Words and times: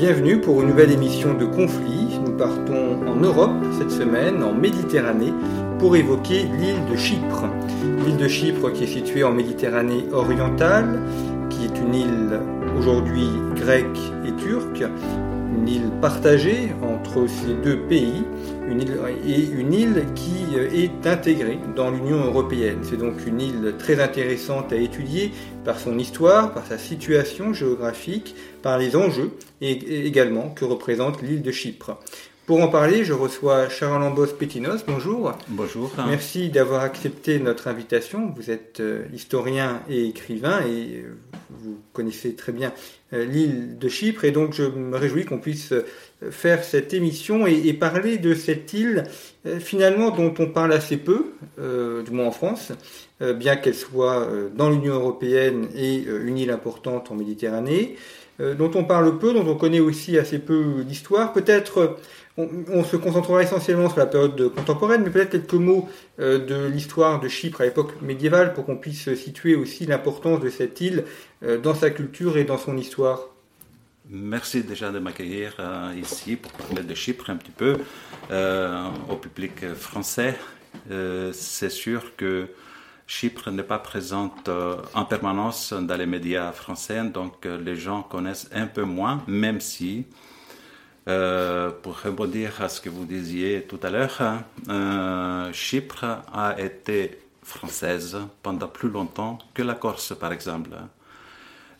bienvenue 0.00 0.40
pour 0.40 0.62
une 0.62 0.68
nouvelle 0.68 0.92
émission 0.92 1.34
de 1.34 1.44
Conflit. 1.44 2.18
Nous 2.24 2.32
partons 2.32 3.06
en 3.06 3.16
Europe 3.16 3.52
cette 3.78 3.90
semaine, 3.90 4.42
en 4.42 4.54
Méditerranée, 4.54 5.34
pour 5.78 5.94
évoquer 5.94 6.44
l'île 6.44 6.86
de 6.90 6.96
Chypre. 6.96 7.44
L'île 8.06 8.16
de 8.16 8.26
Chypre 8.26 8.72
qui 8.72 8.84
est 8.84 8.86
située 8.86 9.24
en 9.24 9.32
Méditerranée 9.32 10.06
orientale, 10.10 11.02
qui 11.50 11.66
est 11.66 11.78
une 11.78 11.94
île 11.94 12.40
aujourd'hui 12.78 13.28
grecque 13.54 14.00
et 14.26 14.32
turque, 14.42 14.84
une 15.60 15.68
île 15.68 15.90
partagée 16.00 16.70
entre 16.82 17.26
ces 17.26 17.52
deux 17.52 17.80
pays, 17.80 18.22
une 18.68 18.80
île, 18.80 18.98
et 19.26 19.40
une 19.40 19.72
île 19.74 20.04
qui 20.14 20.56
euh, 20.56 20.70
est 20.72 21.06
intégrée 21.06 21.58
dans 21.76 21.90
l'Union 21.90 22.24
européenne. 22.24 22.78
C'est 22.82 22.96
donc 22.96 23.26
une 23.26 23.40
île 23.40 23.74
très 23.78 24.00
intéressante 24.00 24.72
à 24.72 24.76
étudier 24.76 25.32
par 25.64 25.78
son 25.78 25.98
histoire, 25.98 26.54
par 26.54 26.66
sa 26.66 26.78
situation 26.78 27.52
géographique, 27.52 28.34
par 28.62 28.78
les 28.78 28.96
enjeux 28.96 29.32
et 29.60 30.06
également 30.06 30.48
que 30.48 30.64
représente 30.64 31.20
l'île 31.20 31.42
de 31.42 31.52
Chypre. 31.52 31.98
Pour 32.50 32.62
en 32.62 32.66
parler, 32.66 33.04
je 33.04 33.12
reçois 33.12 33.68
Charles 33.68 34.02
Ambos 34.02 34.26
Pétinos. 34.36 34.84
Bonjour. 34.84 35.38
Bonjour. 35.46 35.92
Merci 36.08 36.48
d'avoir 36.48 36.82
accepté 36.82 37.38
notre 37.38 37.68
invitation. 37.68 38.34
Vous 38.36 38.50
êtes 38.50 38.80
euh, 38.80 39.04
historien 39.14 39.82
et 39.88 40.08
écrivain 40.08 40.58
et 40.62 40.96
euh, 40.96 41.16
vous 41.48 41.78
connaissez 41.92 42.34
très 42.34 42.50
bien 42.50 42.72
euh, 43.12 43.24
l'île 43.24 43.78
de 43.78 43.88
Chypre 43.88 44.24
et 44.24 44.32
donc 44.32 44.52
je 44.52 44.64
me 44.64 44.96
réjouis 44.96 45.26
qu'on 45.26 45.38
puisse 45.38 45.72
faire 46.32 46.64
cette 46.64 46.92
émission 46.92 47.46
et, 47.46 47.72
parler 47.72 48.18
de 48.18 48.34
cette 48.34 48.74
île 48.74 49.04
finalement 49.60 50.10
dont 50.10 50.34
on 50.40 50.46
parle 50.46 50.72
assez 50.72 50.96
peu, 50.96 51.26
du 51.56 52.10
moins 52.10 52.26
en 52.26 52.30
France, 52.32 52.72
bien 53.20 53.56
qu'elle 53.56 53.76
soit 53.76 54.28
dans 54.54 54.68
l'Union 54.68 54.96
européenne 54.96 55.68
et 55.74 56.04
une 56.04 56.36
île 56.36 56.50
importante 56.50 57.10
en 57.10 57.14
Méditerranée, 57.14 57.96
dont 58.38 58.70
on 58.74 58.84
parle 58.84 59.18
peu, 59.18 59.32
dont 59.32 59.48
on 59.48 59.56
connaît 59.56 59.80
aussi 59.80 60.18
assez 60.18 60.38
peu 60.38 60.84
d'histoire. 60.84 61.32
Peut-être 61.32 61.96
on, 62.68 62.84
se 62.84 62.96
concentrera 62.96 63.42
essentiellement 63.42 63.88
sur 63.88 63.98
la 63.98 64.06
période 64.06 64.52
contemporaine, 64.54 65.02
mais 65.02 65.10
peut-être 65.10 65.30
quelques 65.30 65.54
mots 65.54 65.88
euh, 66.18 66.38
de 66.44 66.66
l'histoire 66.66 67.20
de 67.20 67.28
Chypre 67.28 67.60
à 67.60 67.64
l'époque 67.64 68.00
médiévale 68.02 68.52
pour 68.52 68.66
qu'on 68.66 68.76
puisse 68.76 69.12
situer 69.14 69.54
aussi 69.54 69.86
l'importance 69.86 70.40
de 70.40 70.50
cette 70.50 70.80
île 70.80 71.04
euh, 71.42 71.58
dans 71.58 71.74
sa 71.74 71.90
culture 71.90 72.36
et 72.36 72.44
dans 72.44 72.58
son 72.58 72.76
histoire. 72.76 73.20
Merci 74.08 74.62
déjà 74.62 74.90
de 74.90 74.98
m'accueillir 74.98 75.54
euh, 75.60 75.92
ici 76.00 76.36
pour 76.36 76.52
parler 76.52 76.82
de 76.82 76.94
Chypre 76.94 77.30
un 77.30 77.36
petit 77.36 77.52
peu 77.52 77.76
au 79.08 79.16
public 79.16 79.74
français. 79.74 80.36
C'est 81.32 81.70
sûr 81.70 82.16
que 82.16 82.46
Chypre 83.06 83.50
n'est 83.50 83.64
pas 83.64 83.78
présente 83.78 84.48
en 84.94 85.04
permanence 85.04 85.72
dans 85.72 85.96
les 85.96 86.06
médias 86.06 86.52
français, 86.52 87.02
donc 87.04 87.44
les 87.44 87.74
gens 87.76 88.02
connaissent 88.02 88.48
un 88.52 88.66
peu 88.66 88.82
moins, 88.82 89.22
même 89.26 89.60
si 89.60 90.06
euh, 91.08 91.70
pour 91.70 91.98
rebondir 91.98 92.60
à 92.60 92.68
ce 92.68 92.80
que 92.80 92.90
vous 92.90 93.06
disiez 93.06 93.62
tout 93.62 93.80
à 93.82 93.90
l'heure, 93.90 94.18
euh, 94.68 95.50
Chypre 95.52 96.04
a 96.32 96.60
été 96.60 97.18
française 97.42 98.18
pendant 98.42 98.68
plus 98.68 98.90
longtemps 98.90 99.38
que 99.54 99.62
la 99.62 99.74
Corse, 99.74 100.14
par 100.14 100.32
exemple. 100.32 100.70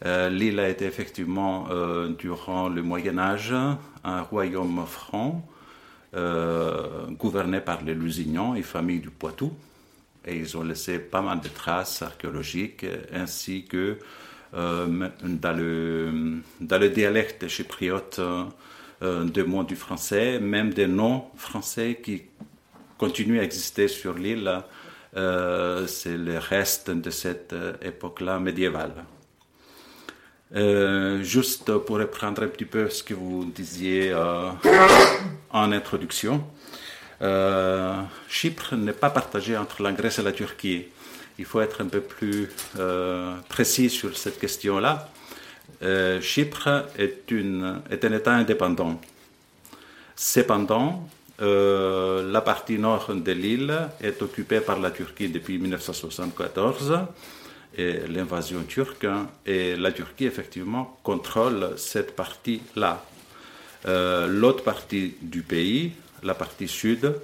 Euh, 0.07 0.31
l'île 0.31 0.59
a 0.59 0.69
été 0.71 0.87
effectivement, 0.87 1.69
durant 2.19 2.69
le 2.69 2.83
Moyen 2.83 3.19
Âge, 3.19 3.55
un 4.05 4.23
royaume 4.23 4.85
franc, 4.87 5.47
gouverné 6.15 7.61
par 7.61 7.83
les 7.83 7.95
Lusignans 7.95 8.55
et 8.55 8.63
familles 8.63 9.01
du 9.01 9.11
Poitou. 9.11 9.53
Et 10.27 10.37
ils 10.37 10.57
ont 10.57 10.63
laissé 10.63 10.99
pas 10.99 11.21
mal 11.21 11.41
de 11.41 11.49
traces 11.49 12.03
archéologiques, 12.03 12.87
ainsi 13.13 13.65
que 13.65 13.99
dans 14.55 15.57
le 15.59 16.89
dialecte 16.89 17.49
chypriote 17.49 18.21
euh, 19.03 19.25
des 19.25 19.45
mots 19.45 19.65
du 19.65 19.77
français, 19.77 20.39
même 20.39 20.75
des 20.75 20.87
noms 20.87 21.25
français 21.35 22.01
qui 22.03 22.25
continuent 22.99 23.41
à 23.41 23.43
exister 23.43 23.89
sur 23.89 24.13
l'île. 24.13 24.63
Euh, 25.17 25.87
c'est 25.87 26.19
le 26.19 26.37
reste 26.37 26.91
de 26.91 27.09
cette 27.09 27.55
euh, 27.55 27.73
époque-là 27.81 28.39
médiévale. 28.39 28.93
juste 31.23 31.73
pour 31.87 31.97
reprendre 31.97 32.43
un 32.43 32.49
petit 32.49 32.67
peu 32.67 32.91
ce 32.91 33.03
que 33.03 33.15
vous 33.15 33.45
disiez 33.45 34.13
en 35.51 35.73
introduction, 35.73 36.45
Chypre 38.29 38.75
n'est 38.77 38.99
pas 39.05 39.11
partagé 39.11 39.57
entre 39.57 39.83
la 39.83 39.93
Grèce 39.93 40.19
et 40.19 40.23
la 40.23 40.33
Turquie. 40.33 40.87
Il 41.39 41.45
faut 41.47 41.61
être 41.61 41.81
un 41.81 41.87
peu 41.87 42.01
plus 42.01 42.51
précis 43.49 43.89
sur 43.89 44.17
cette 44.17 44.39
question-là. 44.41 45.09
Euh, 45.83 46.21
Chypre 46.21 46.87
est, 46.99 47.33
un 47.33 48.13
État 48.13 48.33
indépendant. 48.33 49.01
Cependant, 50.15 51.09
euh, 51.41 52.31
la 52.31 52.43
partie 52.43 52.79
nord 52.79 53.15
de 53.15 53.33
l'île 53.33 53.89
est 54.03 54.21
occupée 54.21 54.61
par 54.61 54.79
la 54.79 54.91
Turquie 54.91 55.29
depuis 55.29 55.59
1974 55.59 56.99
et 57.79 58.01
l'invasion 58.09 58.63
turque 58.65 59.07
et 59.47 59.75
la 59.77 59.93
Turquie 59.93 60.27
effectivement 60.27 60.99
contrôle 61.03 61.71
cette 61.77 62.15
partie-là. 62.15 63.03
Euh, 63.87 64.27
l'autre 64.27 64.63
partie 64.63 65.15
du 65.23 65.41
pays, 65.41 65.93
la 66.23 66.35
partie 66.35 66.69
sud, 66.69 67.15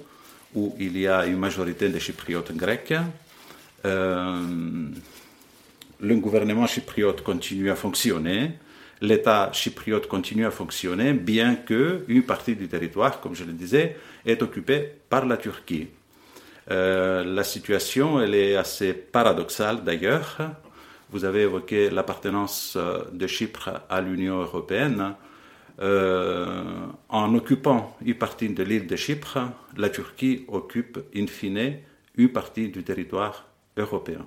où 0.55 0.75
il 0.79 0.97
y 0.97 1.07
a 1.07 1.27
une 1.27 1.37
majorité 1.37 1.89
de 1.89 1.99
Chypriotes 1.99 2.53
grecs, 2.53 2.95
le 5.99 6.15
gouvernement 6.15 6.67
chypriote 6.67 7.21
continue 7.23 7.69
à 7.71 7.75
fonctionner, 7.75 8.51
l'État 9.01 9.51
chypriote 9.53 10.07
continue 10.07 10.45
à 10.45 10.51
fonctionner, 10.51 11.13
bien 11.13 11.55
que 11.55 12.03
une 12.07 12.23
partie 12.23 12.55
du 12.55 12.67
territoire, 12.67 13.19
comme 13.21 13.35
je 13.35 13.43
le 13.43 13.53
disais, 13.53 13.95
est 14.25 14.41
occupée 14.41 14.91
par 15.09 15.25
la 15.25 15.37
Turquie. 15.37 15.87
Euh, 16.69 17.23
la 17.23 17.43
situation, 17.43 18.19
elle 18.19 18.35
est 18.35 18.55
assez 18.55 18.93
paradoxale 18.93 19.83
d'ailleurs. 19.83 20.37
Vous 21.09 21.23
avez 21.23 21.43
évoqué 21.43 21.89
l'appartenance 21.89 22.75
euh, 22.75 23.03
de 23.13 23.27
Chypre 23.27 23.69
à 23.89 24.01
l'Union 24.01 24.41
européenne. 24.41 25.15
Euh, 25.79 26.63
en 27.07 27.35
occupant 27.35 27.95
une 28.03 28.15
partie 28.15 28.49
de 28.49 28.63
l'île 28.63 28.87
de 28.87 28.95
Chypre, 28.95 29.37
la 29.77 29.89
Turquie 29.89 30.43
occupe 30.47 30.99
in 31.15 31.27
fine 31.27 31.77
une 32.15 32.29
partie 32.29 32.69
du 32.69 32.83
territoire 32.83 33.45
européen. 33.77 34.25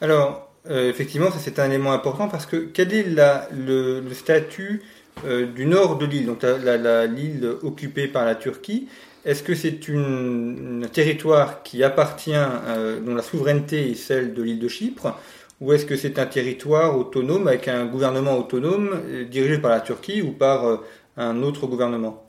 Alors, 0.00 0.55
euh, 0.70 0.90
effectivement, 0.90 1.28
c'est 1.38 1.58
un 1.58 1.70
élément 1.70 1.92
important 1.92 2.28
parce 2.28 2.46
que 2.46 2.56
quel 2.56 2.92
est 2.92 3.06
le, 3.52 4.02
statut 4.12 4.82
euh, 5.24 5.46
du 5.46 5.66
nord 5.66 5.98
de 5.98 6.06
l'île, 6.06 6.26
donc 6.26 6.42
l'île 6.42 7.48
occupée 7.62 8.08
par 8.08 8.24
la 8.24 8.34
Turquie. 8.34 8.88
Est-ce 9.24 9.42
que 9.42 9.54
c'est 9.54 9.80
un 9.90 10.86
territoire 10.92 11.62
qui 11.62 11.82
appartient, 11.82 12.32
euh, 12.34 13.00
dont 13.00 13.14
la 13.14 13.22
souveraineté 13.22 13.90
est 13.90 13.94
celle 13.94 14.34
de 14.34 14.42
l'île 14.42 14.60
de 14.60 14.68
Chypre? 14.68 15.18
Ou 15.60 15.72
est-ce 15.72 15.86
que 15.86 15.96
c'est 15.96 16.18
un 16.18 16.26
territoire 16.26 16.96
autonome 16.98 17.48
avec 17.48 17.66
un 17.66 17.86
gouvernement 17.86 18.38
autonome 18.38 19.00
dirigé 19.30 19.58
par 19.58 19.70
la 19.70 19.80
Turquie 19.80 20.20
ou 20.20 20.32
par 20.32 20.80
un 21.16 21.42
autre 21.42 21.66
gouvernement? 21.66 22.28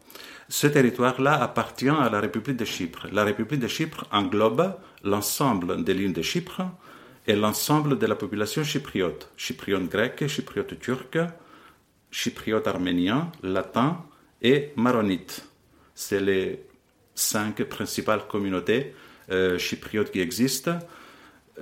Ce 0.49 0.65
territoire-là 0.65 1.33
appartient 1.33 1.89
à 1.89 2.09
la 2.09 2.21
République 2.21 2.55
de 2.55 2.63
Chypre. 2.63 3.07
La 3.11 3.25
République 3.25 3.59
de 3.59 3.67
Chypre 3.67 4.05
englobe 4.13 4.75
l'ensemble 5.03 5.83
de 5.83 5.91
l'île 5.91 6.13
de 6.13 6.21
Chypre, 6.21 6.61
et 7.27 7.35
l'ensemble 7.35 7.99
de 7.99 8.05
la 8.05 8.15
population 8.15 8.63
chypriote, 8.63 9.29
chypriote 9.35 9.89
grec, 9.89 10.25
chypriote 10.27 10.79
turc, 10.79 11.17
chypriote 12.09 12.67
arménien, 12.67 13.31
latin 13.43 14.05
et 14.41 14.71
maronite. 14.77 15.45
C'est 15.93 16.21
les 16.21 16.63
cinq 17.15 17.63
principales 17.63 18.27
communautés 18.27 18.93
euh, 19.29 19.57
chypriotes 19.57 20.11
qui 20.11 20.21
existent. 20.21 20.79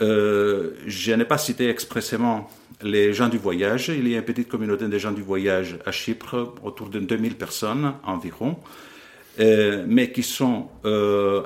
Euh, 0.02 0.76
je 0.86 1.14
n'ai 1.14 1.26
pas 1.26 1.40
cité 1.40 1.70
expressément 1.70 2.50
les 2.82 3.14
gens 3.14 3.30
du 3.30 3.40
voyage. 3.40 3.88
Il 3.90 4.08
y 4.08 4.14
a 4.16 4.20
une 4.20 4.26
petite 4.26 4.50
communauté 4.50 4.88
de 4.88 4.98
gens 5.00 5.14
du 5.14 5.24
voyage 5.24 5.80
à 5.86 5.92
Chypre, 5.92 6.54
autour 6.62 6.90
de 6.90 7.00
2000 7.00 7.38
personnes 7.38 7.96
environ, 8.04 8.60
euh, 9.40 9.84
mais 9.88 10.12
qui 10.12 10.22
sont 10.22 10.70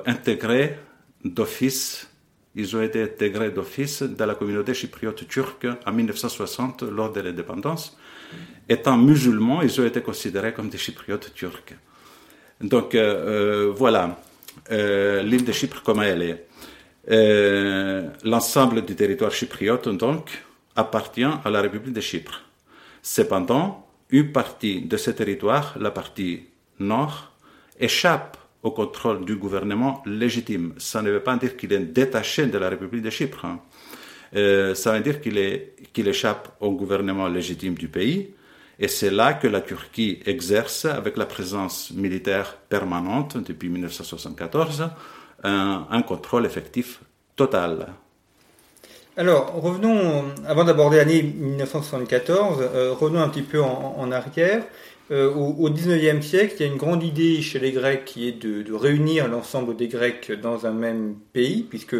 intégrés 0.04 0.76
d'office 1.24 2.09
ils 2.54 2.76
ont 2.76 2.82
été 2.82 3.02
intégrés 3.02 3.50
d'office 3.50 4.02
dans 4.02 4.26
la 4.26 4.34
communauté 4.34 4.74
chypriote 4.74 5.26
turque 5.28 5.66
en 5.86 5.92
1960 5.92 6.82
lors 6.82 7.12
de 7.12 7.20
l'indépendance. 7.20 7.96
Étant 8.68 8.96
musulmans, 8.96 9.62
ils 9.62 9.80
ont 9.80 9.86
été 9.86 10.00
considérés 10.00 10.52
comme 10.52 10.68
des 10.68 10.78
chypriotes 10.78 11.32
turcs. 11.34 11.74
Donc 12.60 12.94
euh, 12.94 13.68
euh, 13.68 13.72
voilà, 13.74 14.20
euh, 14.70 15.22
l'île 15.22 15.44
de 15.44 15.52
Chypre 15.52 15.82
comme 15.82 16.02
elle 16.02 16.22
est? 16.22 16.46
L'ensemble 18.24 18.84
du 18.84 18.94
territoire 18.94 19.32
chypriote 19.32 19.88
donc 19.88 20.44
appartient 20.76 21.24
à 21.24 21.50
la 21.50 21.62
République 21.62 21.94
de 21.94 22.00
Chypre. 22.00 22.42
Cependant, 23.02 23.88
une 24.10 24.32
partie 24.32 24.82
de 24.82 24.96
ce 24.96 25.10
territoire, 25.10 25.76
la 25.80 25.90
partie 25.90 26.44
nord, 26.78 27.32
échappe 27.78 28.36
au 28.62 28.70
contrôle 28.70 29.24
du 29.24 29.36
gouvernement 29.36 30.02
légitime. 30.06 30.74
Ça 30.78 31.02
ne 31.02 31.10
veut 31.10 31.22
pas 31.22 31.36
dire 31.36 31.56
qu'il 31.56 31.72
est 31.72 31.78
détaché 31.78 32.46
de 32.46 32.58
la 32.58 32.68
République 32.68 33.02
de 33.02 33.10
Chypre. 33.10 33.44
Hein. 33.44 33.60
Euh, 34.36 34.74
ça 34.74 34.92
veut 34.92 35.00
dire 35.00 35.20
qu'il 35.20 35.38
qu'il 35.92 36.06
échappe 36.08 36.56
au 36.60 36.70
gouvernement 36.72 37.26
légitime 37.26 37.74
du 37.74 37.88
pays 37.88 38.30
Et 38.78 38.86
c'est 38.86 39.10
là 39.10 39.32
que 39.32 39.48
la 39.48 39.60
Turquie 39.60 40.20
exerce, 40.24 40.84
avec 40.84 41.16
la 41.16 41.26
présence 41.26 41.90
militaire 41.90 42.56
permanente 42.68 43.38
depuis 43.38 43.68
1974, 43.68 44.90
un, 45.42 45.86
un 45.90 46.02
contrôle 46.02 46.46
effectif 46.46 47.00
total. 47.34 47.88
Alors, 49.16 49.52
revenons, 49.60 50.24
avant 50.46 50.64
d'aborder 50.64 50.96
l'année 50.96 51.22
1974, 51.22 52.58
euh, 52.60 52.94
revenons 52.98 53.20
un 53.20 53.28
petit 53.28 53.42
peu 53.42 53.60
en, 53.60 54.10
arrière. 54.12 54.62
Euh, 55.10 55.28
au, 55.34 55.68
XIXe 55.68 55.88
19e 55.88 56.22
siècle, 56.22 56.54
il 56.60 56.66
y 56.66 56.68
a 56.68 56.72
une 56.72 56.78
grande 56.78 57.02
idée 57.02 57.42
chez 57.42 57.58
les 57.58 57.72
Grecs 57.72 58.04
qui 58.04 58.28
est 58.28 58.44
de, 58.44 58.72
réunir 58.72 59.26
l'ensemble 59.26 59.74
des 59.74 59.88
Grecs 59.88 60.30
dans 60.40 60.66
un 60.66 60.72
même 60.72 61.16
pays, 61.32 61.66
puisque 61.68 61.96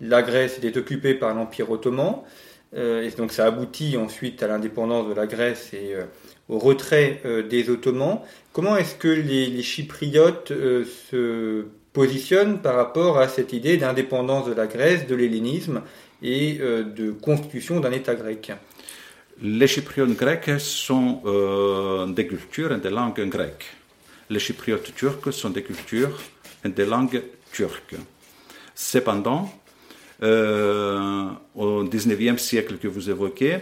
la 0.00 0.22
Grèce 0.22 0.58
était 0.58 0.78
occupée 0.78 1.14
par 1.14 1.34
l'Empire 1.34 1.70
ottoman. 1.70 2.18
Euh, 2.76 3.02
et 3.02 3.10
donc 3.10 3.32
ça 3.32 3.46
aboutit 3.46 3.96
ensuite 3.96 4.42
à 4.42 4.48
l'indépendance 4.48 5.08
de 5.08 5.14
la 5.14 5.26
Grèce 5.26 5.70
et 5.72 5.94
euh, 5.94 6.04
au 6.48 6.58
retrait 6.58 7.22
des 7.48 7.70
Ottomans. 7.70 8.20
Comment 8.52 8.76
est-ce 8.76 8.94
que 8.96 9.08
les, 9.08 9.62
Chypriotes 9.62 10.48
se 10.48 11.64
positionnent 11.92 12.60
par 12.60 12.76
rapport 12.76 13.18
à 13.18 13.28
cette 13.28 13.52
idée 13.52 13.78
d'indépendance 13.78 14.46
de 14.46 14.52
la 14.52 14.66
Grèce, 14.66 15.06
de 15.06 15.14
l'hellénisme 15.14 15.80
et 16.22 16.58
de 16.58 17.12
constitution 17.12 17.80
d'un 17.80 17.92
État 17.92 18.14
grec? 18.14 18.52
Les 19.42 19.66
Chypriotes 19.66 20.16
grecs 20.16 20.60
sont 20.60 22.06
des 22.08 22.26
cultures 22.26 22.72
et 22.72 22.78
des 22.78 22.90
langues 22.90 23.28
grecques. 23.28 23.66
Les 24.30 24.38
Chypriotes 24.38 24.94
turcs 24.94 25.32
sont 25.32 25.50
des 25.50 25.62
cultures 25.62 26.18
et 26.64 26.68
des 26.68 26.86
langues 26.86 27.22
turques. 27.52 27.96
Cependant, 28.74 29.52
euh, 30.22 31.26
au 31.54 31.84
19e 31.84 32.38
siècle 32.38 32.76
que 32.78 32.88
vous 32.88 33.10
évoquez, 33.10 33.58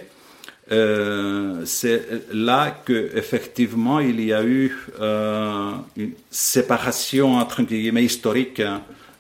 euh, 0.71 1.63
c'est 1.65 2.23
là 2.33 2.83
que 2.85 3.11
effectivement 3.17 3.99
il 4.01 4.25
y 4.25 4.33
a 4.33 4.45
eu 4.45 4.77
euh, 5.01 5.73
une 5.97 6.13
séparation 6.31 7.35
entre 7.35 7.63
guillemets 7.63 8.05
historique 8.05 8.63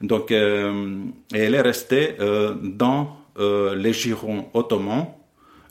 Donc, 0.00 0.32
euh, 0.32 1.04
elle 1.32 1.54
est 1.54 1.60
restée 1.60 2.16
dans 2.62 3.16
les 3.36 3.92
girons 3.92 4.48
ottomans 4.54 5.06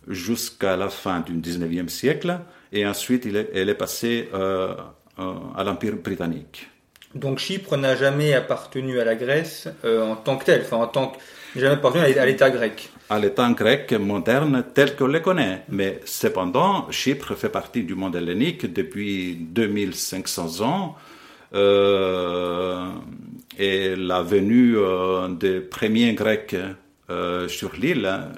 jusqu'à 0.08 0.76
la 0.76 0.90
fin 0.90 1.22
du 1.22 1.34
19e 1.34 1.88
siècle, 1.90 2.40
et 2.72 2.86
ensuite 2.86 3.26
elle 3.26 3.70
est 3.70 3.76
passée 3.76 4.30
euh, 4.34 4.74
euh, 5.20 5.34
à 5.56 5.64
l'Empire 5.64 5.96
britannique. 5.96 6.68
Donc 7.16 7.38
Chypre 7.38 7.78
n'a 7.78 7.96
jamais 7.96 8.34
appartenu 8.34 9.00
à 9.00 9.06
la 9.06 9.16
Grèce 9.16 9.68
euh, 9.86 10.04
en 10.04 10.16
tant 10.16 10.38
que 10.38 10.46
tel, 10.46 10.62
enfin 10.62 10.78
en 10.78 10.88
tant 10.88 11.10
que 11.10 11.60
jamais 11.60 11.76
appartenu 11.76 12.04
à 12.04 12.26
l'État 12.26 12.50
grec. 12.50 12.90
À 13.10 13.20
l'État 13.20 13.50
grec 13.52 13.92
moderne 13.94 14.64
tel 14.74 14.96
qu'on 14.96 15.08
le 15.08 15.20
connaît, 15.20 15.64
mais 15.70 16.00
cependant 16.06 16.90
Chypre 16.90 17.36
fait 17.36 17.50
partie 17.50 17.84
du 17.84 17.96
monde 17.96 18.16
hellénique 18.16 18.72
depuis 18.74 19.36
2500 19.36 20.62
ans. 20.62 20.96
et 23.60 23.96
la 23.96 24.22
venue 24.24 24.76
des 25.40 25.60
premiers 25.60 26.14
Grecs 26.14 26.56
euh, 27.10 27.48
sur 27.50 27.74
l'île, 27.76 28.06
hein, 28.06 28.32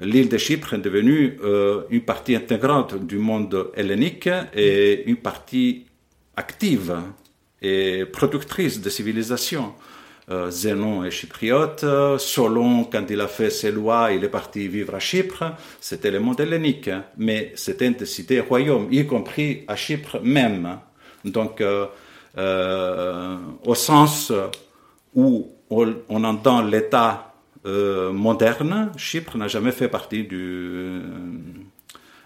l'île 0.00 0.28
de 0.28 0.38
Chypre 0.38 0.74
est 0.74 0.78
devenue 0.78 1.36
euh, 1.42 1.82
une 1.90 2.02
partie 2.02 2.36
intégrante 2.36 2.94
du 2.94 3.18
monde 3.18 3.72
hellénique 3.74 4.28
et 4.54 5.04
une 5.10 5.16
partie 5.16 5.86
active 6.36 6.96
et 7.60 8.04
productrice 8.04 8.80
de 8.80 8.88
civilisation. 8.88 9.74
Euh, 10.30 10.50
Zénon 10.50 11.04
est 11.04 11.10
chypriote, 11.10 11.84
Solon, 12.18 12.84
quand 12.84 13.04
il 13.08 13.20
a 13.20 13.28
fait 13.28 13.50
ses 13.50 13.72
lois, 13.72 14.12
il 14.12 14.22
est 14.22 14.28
parti 14.28 14.68
vivre 14.68 14.94
à 14.94 14.98
Chypre, 14.98 15.44
c'était 15.80 16.10
le 16.10 16.20
monde 16.20 16.38
hellénique, 16.40 16.88
hein. 16.88 17.04
mais 17.16 17.52
c'était 17.54 17.86
une 17.86 18.04
cité 18.04 18.40
royaume, 18.40 18.88
y 18.90 19.06
compris 19.06 19.64
à 19.66 19.74
Chypre 19.74 20.20
même. 20.22 20.78
Donc, 21.24 21.62
au 22.36 23.74
sens 23.74 24.32
où 25.14 25.50
on 25.70 26.24
entend 26.24 26.62
l'État 26.62 27.28
euh, 27.66 28.12
moderne, 28.12 28.92
Chypre 28.96 29.36
n'a 29.36 29.48
jamais 29.48 29.72
fait 29.72 29.88
partie 29.88 30.24
du, 30.24 30.36
euh, 30.36 31.00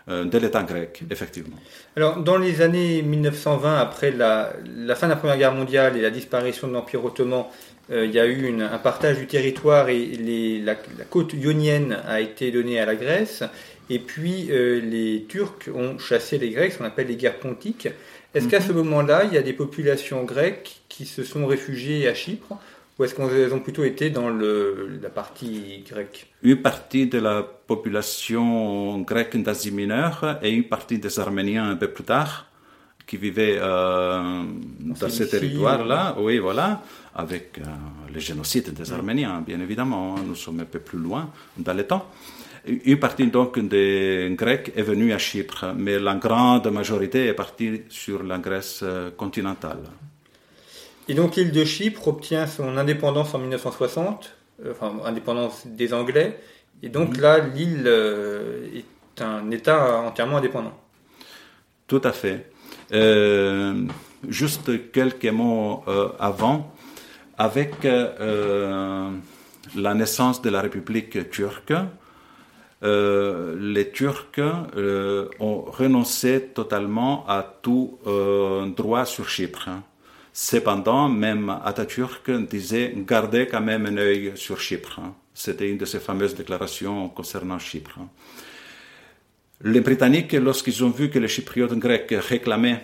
de 0.09 0.39
l'État 0.39 0.63
grec, 0.65 1.03
effectivement. 1.11 1.57
Alors, 1.97 2.17
dans 2.17 2.37
les 2.37 2.61
années 2.61 3.03
1920, 3.03 3.79
après 3.79 4.11
la, 4.11 4.53
fin 4.97 5.07
de 5.07 5.13
la 5.13 5.17
Première 5.17 5.39
Guerre 5.39 5.55
mondiale 5.55 5.97
et 5.97 6.01
la 6.01 6.11
disparition 6.11 6.67
de 6.67 6.73
l'Empire 6.73 7.05
ottoman, 7.05 7.45
euh, 7.91 8.05
il 8.07 8.13
y 8.13 8.19
a 8.19 8.27
eu 8.27 8.61
un 8.61 8.79
partage 8.79 9.19
du 9.19 9.27
territoire 9.27 9.89
et 9.89 10.61
la, 10.65 10.75
côte 11.09 11.35
ionienne 11.35 11.99
a 12.07 12.21
été 12.21 12.51
donnée 12.51 12.81
à 12.81 12.87
la 12.87 12.97
Grèce. 12.97 13.45
Et 13.91 13.99
puis, 13.99 14.49
les 14.51 15.27
Turcs 15.29 15.69
ont 15.75 15.99
chassé 15.99 16.39
les 16.39 16.51
Grecs, 16.51 16.73
ce 16.73 16.79
qu'on 16.79 16.85
appelle 16.85 17.09
les 17.09 17.17
guerres 17.17 17.39
pontiques. 17.39 17.89
Est-ce 18.35 18.49
qu'à 18.49 18.61
mhm. 18.61 18.67
ce 18.67 18.73
moment-là, 18.73 19.25
il 19.25 19.35
y 19.35 19.39
a 19.39 19.43
des 19.43 19.53
populations 19.53 20.25
grecques 20.25 20.81
qui 20.89 21.05
se 21.05 21.23
sont 21.23 21.47
réfugiées 21.47 22.09
à 22.09 22.15
Chypre 22.15 22.57
ou 22.99 23.05
est-ce 23.05 23.15
qu'elles 23.15 23.55
ont 23.55 23.61
plutôt 23.61 23.85
été 23.85 24.11
dans 24.11 24.29
le, 24.29 24.99
la 25.01 25.11
partie 25.11 25.85
grecque 25.89 26.27
Une 26.43 26.61
partie 26.61 27.07
de 27.07 27.19
la 27.19 27.43
population 27.43 29.01
grecque 29.01 29.37
d'Asie 29.43 29.71
mineure 29.71 30.39
et 30.43 30.51
une 30.51 30.65
partie 30.65 30.99
des 30.99 31.19
Arméniens 31.19 31.71
un 31.71 31.77
peu 31.77 31.89
plus 31.89 32.05
tard 32.05 32.47
qui 33.07 33.17
vivaient 33.17 33.59
euh, 33.59 34.43
dans 34.81 35.09
ce 35.09 35.25
territoire-là, 35.25 36.17
oui, 36.19 36.39
voilà, 36.39 36.83
avec 37.15 37.59
euh, 37.59 37.63
le 38.13 38.21
génocide 38.21 38.73
des 38.73 38.93
Arméniens, 38.93 39.43
bien 39.47 39.61
évidemment, 39.61 40.15
nous 40.27 40.35
sommes 40.37 40.61
un 40.61 40.65
peu 40.65 40.79
plus 40.79 40.99
loin 40.99 41.31
dans 41.57 41.75
le 41.75 41.85
temps. 41.85 42.07
Une 42.65 42.99
partie 42.99 43.27
donc 43.27 43.59
des 43.59 44.33
Grecs 44.39 44.73
est 44.77 44.83
venue 44.83 45.13
à 45.13 45.19
Chypre, 45.19 45.75
mais 45.77 45.99
la 45.99 46.15
grande 46.15 46.69
majorité 46.71 47.27
est 47.27 47.35
partie 47.35 47.83
sur 47.89 48.23
la 48.23 48.39
Grèce 48.39 48.81
euh, 48.85 49.11
continentale. 49.11 49.83
Et 51.09 51.15
donc 51.15 51.37
l'île 51.37 51.53
de 51.53 51.65
Chypre 51.65 52.09
obtient 52.09 52.47
son 52.47 52.77
indépendance 52.77 53.35
en 53.35 53.39
1960, 53.39 54.35
euh, 54.65 54.73
enfin 54.73 54.93
indépendance 55.05 55.67
des 55.67 55.95
Anglais, 55.95 56.39
et 56.83 56.89
donc 56.89 57.17
là 57.17 57.39
l'île 57.39 57.85
euh, 57.87 58.67
est 58.75 59.21
un 59.21 59.51
État 59.51 60.01
entièrement 60.01 60.37
indépendant. 60.39 60.79
Tout 61.89 62.01
à 62.05 62.13
fait. 62.13 62.51
Euh, 62.93 63.85
juste 64.29 64.93
quelques 64.93 65.27
mots 65.27 65.85
avant, 66.19 66.73
avec 67.37 67.85
la 67.85 69.11
naissance 69.95 70.41
de 70.41 70.51
la 70.51 70.61
République 70.61 71.31
turque, 71.31 71.73
les 72.83 73.91
Turcs 73.91 74.41
ont 75.41 75.65
renoncé 75.67 76.51
totalement 76.55 77.27
à 77.29 77.43
tout 77.63 77.99
droit 78.77 79.05
sur 79.05 79.29
Chypre. 79.29 79.69
Cependant, 80.33 81.11
même 81.11 81.55
Atatürk 81.63 82.31
disait 82.31 82.95
garder 82.97 83.47
quand 83.47 83.61
même 83.61 83.85
un 83.85 83.99
œil 83.99 84.33
sur 84.35 84.59
Chypre. 84.59 85.01
C'était 85.35 85.69
une 85.69 85.77
de 85.77 85.85
ses 85.85 86.01
fameuses 86.01 86.35
déclarations 86.35 87.11
concernant 87.11 87.59
Chypre. 87.59 87.99
Les 89.63 89.81
Britanniques, 89.81 90.33
lorsqu'ils 90.33 90.83
ont 90.83 90.91
vu 90.91 91.11
que 91.11 91.19
les 91.19 91.29
Chypriotes 91.29 91.75
grecs 91.75 92.11
réclamaient 92.11 92.83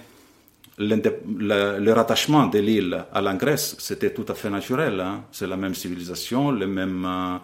le, 0.77 1.93
rattachement 1.93 2.47
de 2.47 2.59
l'île 2.59 3.05
à 3.13 3.23
la 3.23 3.35
Grèce, 3.35 3.77
c'était 3.79 4.13
tout 4.13 4.27
à 4.29 4.35
fait 4.35 4.51
naturel. 4.51 5.01
Hein. 5.01 5.25
C'est 5.33 5.47
la 5.47 5.57
même 5.57 5.75
civilisation, 5.75 6.53
les 6.53 6.67
mêmes 6.67 7.07
euh, 7.07 7.39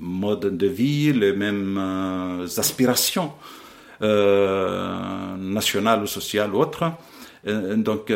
mode 0.00 0.56
de 0.56 0.66
vie, 0.66 1.12
les 1.12 1.32
mêmes 1.32 1.78
aspirations 2.58 3.32
nationales 4.00 6.02
ou 6.02 6.06
sociales 6.06 6.54
ou 6.54 6.58
autres. 6.58 6.92
donc, 7.44 8.12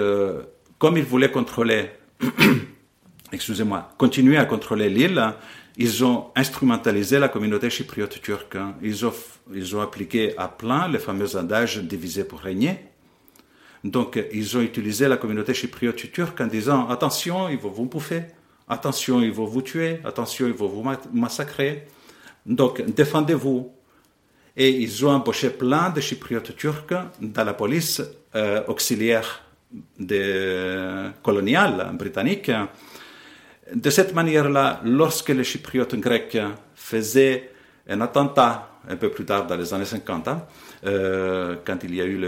comme 0.83 0.97
ils 0.99 1.05
voulaient 1.05 1.31
contrôler, 1.31 1.91
excusez-moi, 3.33 3.91
continuer 3.99 4.37
à 4.37 4.47
contrôler 4.47 4.91
l'île, 4.91 5.33
ils 5.77 6.05
ont 6.05 6.33
instrumentalisé 6.35 7.21
la 7.21 7.29
communauté 7.29 7.71
chypriote 7.71 8.21
turque. 8.21 8.57
Ils 8.83 9.07
ont, 9.07 9.13
ils 9.55 9.77
ont 9.77 9.81
appliqué 9.81 10.37
à 10.37 10.49
plein 10.49 10.89
les 10.89 10.99
fameux 10.99 11.37
adages 11.37 11.79
divisés 11.79 12.25
pour 12.25 12.41
régner. 12.41 12.81
Donc, 13.85 14.21
ils 14.33 14.57
ont 14.57 14.61
utilisé 14.61 15.07
la 15.07 15.19
communauté 15.19 15.55
chypriote 15.55 16.11
turque 16.11 16.41
en 16.41 16.49
disant 16.49 16.89
attention, 16.89 17.49
ils 17.49 17.59
vont 17.59 17.71
vous 17.71 17.87
bouffer, 17.87 18.23
attention, 18.69 19.23
ils 19.23 19.31
vont 19.31 19.47
vous 19.47 19.63
tuer, 19.63 20.01
attention, 20.05 20.49
ils 20.49 20.53
vont 20.53 20.67
vous 20.67 20.85
massacrer. 21.13 21.87
Donc, 22.45 22.83
défendez-vous. 22.85 23.71
Et 24.57 24.71
ils 24.71 25.07
ont 25.07 25.11
embauché 25.11 25.51
plein 25.51 25.91
de 25.91 26.01
chypriotes 26.01 26.57
turcs 26.57 26.93
dans 27.21 27.45
la 27.45 27.55
police 27.55 28.03
euh, 28.35 28.65
auxiliaire 28.67 29.42
de, 29.99 31.11
coloniale 31.23 31.91
britannique 31.95 32.51
de 33.75 33.91
cette 33.91 34.15
manière-là, 34.15 34.81
lorsque 34.85 35.31
les 35.31 35.45
Chypriotes 35.45 35.95
grecs 35.97 36.39
faisaient 36.75 37.51
un 37.89 38.01
attentat 38.01 38.69
un 38.89 38.97
peu 38.97 39.11
plus 39.11 39.25
tard 39.25 39.47
dans 39.47 39.57
les 39.57 39.73
années 39.73 39.85
50, 39.85 40.29
hein, 40.29 40.47
euh, 40.85 41.57
quand 41.65 41.79
il 41.85 41.95
y 41.95 42.01
a 42.01 42.05
eu 42.05 42.19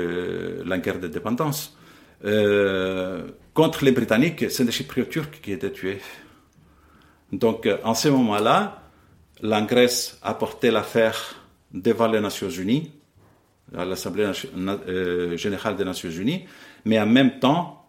la 0.64 0.78
guerre 0.78 1.00
de 1.00 1.08
dépendance, 1.08 1.76
euh, 2.24 3.22
contre 3.52 3.84
les 3.84 3.92
Britanniques, 3.92 4.50
c'est 4.50 4.64
les 4.64 4.72
Chypriotes 4.72 5.10
turcs 5.10 5.40
qui 5.42 5.52
étaient 5.52 5.72
tués. 5.72 6.00
Donc, 7.32 7.68
en 7.82 7.94
ce 7.94 8.08
moment-là, 8.08 8.82
la 9.42 9.62
Grèce 9.62 10.18
a 10.22 10.34
porté 10.34 10.70
l'affaire 10.70 11.36
devant 11.72 12.06
les 12.06 12.20
Nations 12.20 12.48
Unies, 12.48 12.92
à 13.76 13.84
l'Assemblée 13.84 14.30
euh, 14.56 15.36
générale 15.36 15.76
des 15.76 15.84
Nations 15.84 16.10
Unies, 16.10 16.46
mais 16.84 16.98
en 16.98 17.06
même 17.06 17.38
temps, 17.38 17.86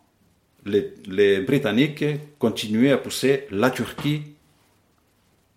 les, 0.65 1.41
Britanniques 1.41 2.05
continuaient 2.39 2.91
à 2.91 2.97
pousser 2.97 3.47
la 3.51 3.69
Turquie 3.69 4.23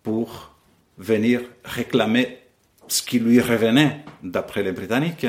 pour 0.03 0.51
venir 0.97 1.41
réclamer 1.63 2.39
ce 2.87 3.01
qui 3.01 3.19
lui 3.19 3.39
revenait, 3.39 4.03
d'après 4.23 4.63
les 4.63 4.71
Britanniques, 4.71 5.27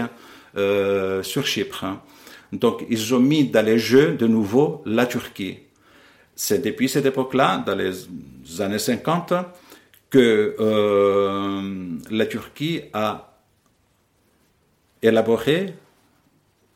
euh, 0.56 1.22
sur 1.22 1.46
Chypre. 1.46 1.84
Donc, 2.52 2.84
ils 2.90 3.14
ont 3.14 3.20
mis 3.20 3.44
dans 3.44 3.64
les 3.64 3.78
jeux 3.78 4.14
de 4.14 4.26
nouveau 4.26 4.82
la 4.84 5.06
Turquie. 5.06 5.58
C'est 6.34 6.64
depuis 6.64 6.88
cette 6.88 7.06
époque-là, 7.06 7.62
dans 7.64 7.74
les 7.74 7.92
années 8.60 8.78
50, 8.78 9.34
que 10.08 10.56
euh, 10.58 11.98
la 12.10 12.26
Turquie 12.26 12.82
a 12.92 13.38
élaboré 15.02 15.74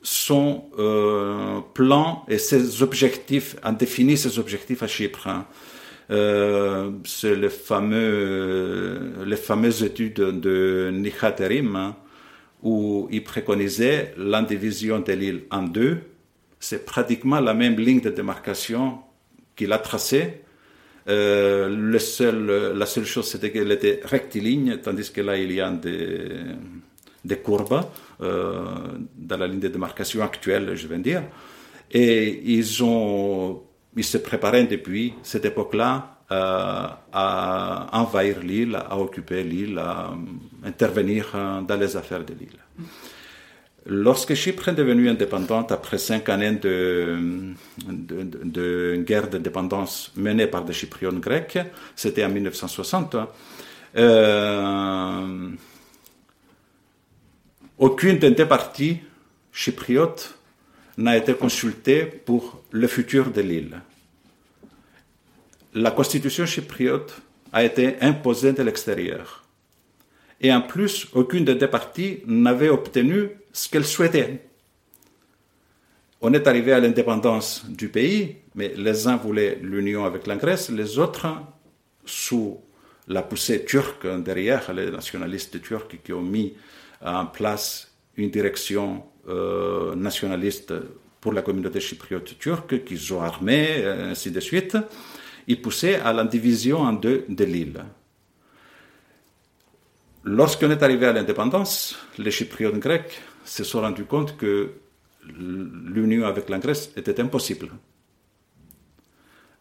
son 0.05 0.65
euh, 0.79 1.61
plan 1.73 2.25
et 2.29 2.39
ses 2.39 2.83
objectifs, 2.83 3.57
a 3.63 3.73
défini 3.73 4.17
ses 4.17 4.39
objectifs 4.39 4.83
à 4.83 4.87
Chypre. 4.87 5.27
Hein. 5.27 5.47
Euh, 6.11 6.91
c'est 7.05 7.35
le 7.35 7.49
fameux, 7.49 9.15
les 9.25 9.37
fameuses 9.37 9.83
études 9.83 10.21
de 10.21 10.91
Nihaterim, 10.93 11.75
hein, 11.75 11.97
où 12.63 13.09
il 13.11 13.25
préconisait 13.25 14.15
l'indivision 14.19 15.01
de 15.01 15.13
l'île 15.13 15.45
en 15.51 15.63
deux. 15.63 15.99
C'est 16.61 16.85
pratiquement 16.85 17.41
la 17.41 17.55
même 17.55 17.77
ligne 17.77 18.01
de 18.03 18.11
démarcation 18.11 18.99
qu'il 19.57 19.73
a 19.73 19.79
tracée. 19.79 20.43
Euh, 21.09 21.69
la 22.75 22.87
seule 22.87 23.07
chose, 23.07 23.27
c'était 23.27 23.51
qu'elle 23.51 23.73
était 23.73 24.01
rectiligne, 24.05 24.79
tandis 24.83 25.11
que 25.11 25.23
là, 25.23 25.39
il 25.39 25.53
y 25.53 25.61
a 25.63 25.71
des 27.25 27.37
courbes. 27.39 27.85
Euh, 28.21 28.65
dans 29.17 29.37
la 29.37 29.47
ligne 29.47 29.61
de 29.61 29.69
démarcation 29.69 30.23
actuelle, 30.23 30.75
je 30.75 30.87
veux 30.87 30.99
dire. 30.99 31.23
Et 31.91 32.43
ils, 32.45 32.83
ont, 32.83 33.63
ils 33.97 34.05
se 34.05 34.19
préparaient 34.19 34.65
depuis 34.65 35.15
cette 35.23 35.45
époque-là 35.45 36.15
euh, 36.33 36.87
à 37.13 37.89
envahir 37.93 38.41
l'île, 38.41 38.77
à 38.77 38.97
occuper 38.99 39.43
l'île, 39.43 39.79
à 39.79 40.11
intervenir 40.65 41.33
euh, 41.35 41.61
dans 41.61 41.77
les 41.77 41.97
affaires 41.97 42.25
de 42.25 42.33
l'île. 42.33 42.59
Lorsque 43.87 44.35
Chypre 44.35 44.71
est 44.71 44.75
devenue 44.75 45.11
indépendante 45.11 45.71
après 45.71 45.99
cinq 45.99 46.31
années 46.31 46.53
de, 46.53 47.53
de, 47.87 49.05
guerre 49.07 49.29
de 49.29 49.37
dépendance 49.37 50.13
menée 50.17 50.47
par 50.47 50.65
des 50.65 50.73
Chypriotes 50.73 51.21
grecs, 51.21 51.59
c'était 51.95 52.25
en 52.25 52.31
1960, 52.31 53.17
euh, 53.97 55.51
aucune 57.79 58.19
des 58.19 58.47
parties 58.47 58.99
chypriotes 59.53 60.39
n'a 60.97 61.17
été 61.17 61.35
consultée 61.35 62.05
pour 62.05 62.63
le 62.71 62.87
futur 62.87 63.31
de 63.31 63.41
l'île. 63.41 63.81
La 65.75 65.91
constitution 65.91 66.47
chypriote 66.47 67.21
a 67.53 67.65
été 67.65 68.01
imposée 68.01 68.53
de 68.53 68.63
l'extérieur. 68.63 69.45
Et 70.41 70.53
en 70.53 70.61
plus, 70.61 71.09
aucune 71.15 71.45
des 71.45 71.55
deux 71.55 71.71
parties 71.71 72.21
n'avait 72.27 72.69
obtenu 72.69 73.31
ce 73.53 73.69
qu'elle 73.69 73.85
souhaitait. 73.85 74.43
On 76.21 76.33
est 76.33 76.47
arrivé 76.47 76.73
à 76.73 76.81
l'indépendance 76.81 77.65
du 77.69 77.89
pays, 77.89 78.37
mais 78.55 78.73
les 78.77 79.07
uns 79.07 79.17
voulaient 79.17 79.59
l'union 79.63 80.05
avec 80.05 80.27
la 80.27 80.37
Grèce, 80.37 80.71
les 80.71 80.99
autres, 80.99 81.27
sous 82.07 82.61
la 83.09 83.23
poussée 83.23 83.65
turque 83.65 84.07
derrière, 84.23 84.73
les 84.73 84.91
nationalistes 84.91 85.61
turcs 85.61 86.01
qui 86.03 86.13
ont 86.13 86.23
mis 86.23 86.55
en 87.05 87.27
place 87.27 87.95
une 88.17 88.31
direction 88.31 89.05
euh, 89.29 89.95
nationaliste 89.95 90.73
pour 91.21 91.33
la 91.33 91.43
communauté 91.43 91.81
chypriote 91.81 92.39
turque 92.39 92.85
qu'ils 92.85 93.13
ont 93.15 93.23
armée, 93.23 93.85
ainsi 93.85 94.31
de 94.31 94.41
suite. 94.41 94.77
Ils 95.47 95.61
poussaient 95.61 96.01
à 96.01 96.13
la 96.13 96.25
division 96.25 96.81
en 96.81 96.93
deux 96.93 97.25
de 97.29 97.45
l'île. 97.45 97.85
Lorsqu'on 100.25 100.71
est 100.71 100.83
arrivé 100.83 101.07
à 101.07 101.13
l'indépendance, 101.13 101.99
les 102.19 102.31
chypriotes 102.31 102.79
grecs 102.79 103.21
se 103.45 103.63
sont 103.63 103.83
rendus 103.83 104.07
compte 104.07 104.37
que 104.37 104.73
l'union 105.39 106.27
avec 106.27 106.49
la 106.49 106.59
Grèce 106.59 106.91
était 106.97 107.21
impossible. 107.21 107.69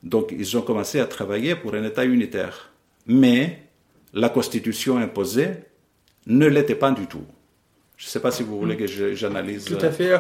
Donc 0.02 0.34
ils 0.38 0.58
ont 0.58 0.62
commencé 0.62 1.00
à 1.00 1.06
travailler 1.06 1.56
pour 1.56 1.74
un 1.74 1.84
État 1.84 2.06
unitaire. 2.06 2.72
Mais 3.08 3.70
la 4.14 4.30
constitution 4.30 4.98
imposée 4.98 5.50
ne 6.28 6.48
l'était 6.48 6.76
pas 6.76 6.92
du 6.92 7.08
tout. 7.08 7.26
Je 8.04 8.10
ne 8.10 8.12
sais 8.12 8.20
pas 8.20 8.32
si 8.32 8.44
vous 8.44 8.60
voulez 8.60 8.76
que 8.76 8.86
j'analyse. 9.16 9.64
Tout 9.64 9.78
à 9.82 9.90
fait. 9.90 10.12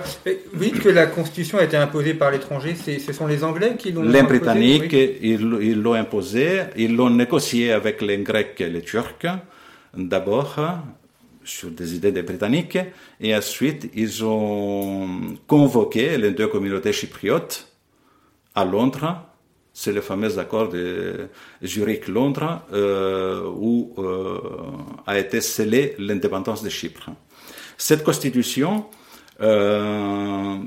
Vous 0.54 0.63
dites 0.63 0.80
que 0.80 0.88
la 0.88 1.06
Constitution 1.06 1.58
a 1.58 1.66
été 1.66 1.75
imposée 1.75 2.13
par 2.13 2.32
l'étranger. 2.32 2.75
Ce 2.75 3.12
sont 3.12 3.28
les 3.28 3.44
Anglais 3.44 3.75
qui 3.78 3.92
l'ont 3.92 4.04
Les 4.04 4.24
Britanniques, 4.24 4.94
ils 4.94 5.82
l'ont 5.82 5.94
imposée. 5.94 6.62
Ils 6.78 6.96
l'ont 6.96 7.10
négocié 7.10 7.74
avec 7.74 8.02
les 8.02 8.20
Grecs 8.20 8.62
et 8.62 8.70
les 8.70 8.84
Turcs, 8.84 9.25
d'abord, 9.98 10.62
sur 11.44 11.72
des 11.72 11.96
idées 11.96 12.13
des 12.13 12.22
Britanniques. 12.22 12.80
Et 13.20 13.36
ensuite, 13.36 13.92
ils 13.94 14.24
ont 14.24 15.36
convoqué 15.46 16.18
les 16.18 16.32
deux 16.32 16.48
communautés 16.48 16.94
chypriotes 16.94 17.68
à 18.56 18.63
Londres 18.63 19.25
c'est 19.75 19.92
le 19.92 20.02
fameux 20.02 20.38
accord 20.38 20.70
de 20.70 21.30
Zurich-Londres 21.63 22.62
euh, 22.74 23.44
où 23.58 23.96
euh, 23.98 24.38
a 25.08 25.18
été 25.18 25.42
scellée 25.42 25.96
l'indépendance 25.98 26.62
de 26.62 26.70
Chypre. 26.70 27.10
Cette 27.77 28.03
constitution 28.03 28.86
euh, 29.42 30.58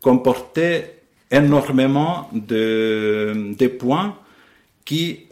comportait 0.00 1.02
énormément 1.30 2.30
de, 2.32 3.66
points 3.78 4.16
qui 4.84 5.26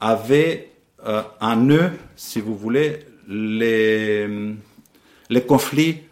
avaient 0.00 0.70
en 1.40 1.70
eux, 1.70 1.90
si 2.14 2.40
vous 2.40 2.56
voulez, 2.56 3.00
les, 3.28 4.28
les 5.28 5.42
conflits 5.42 6.02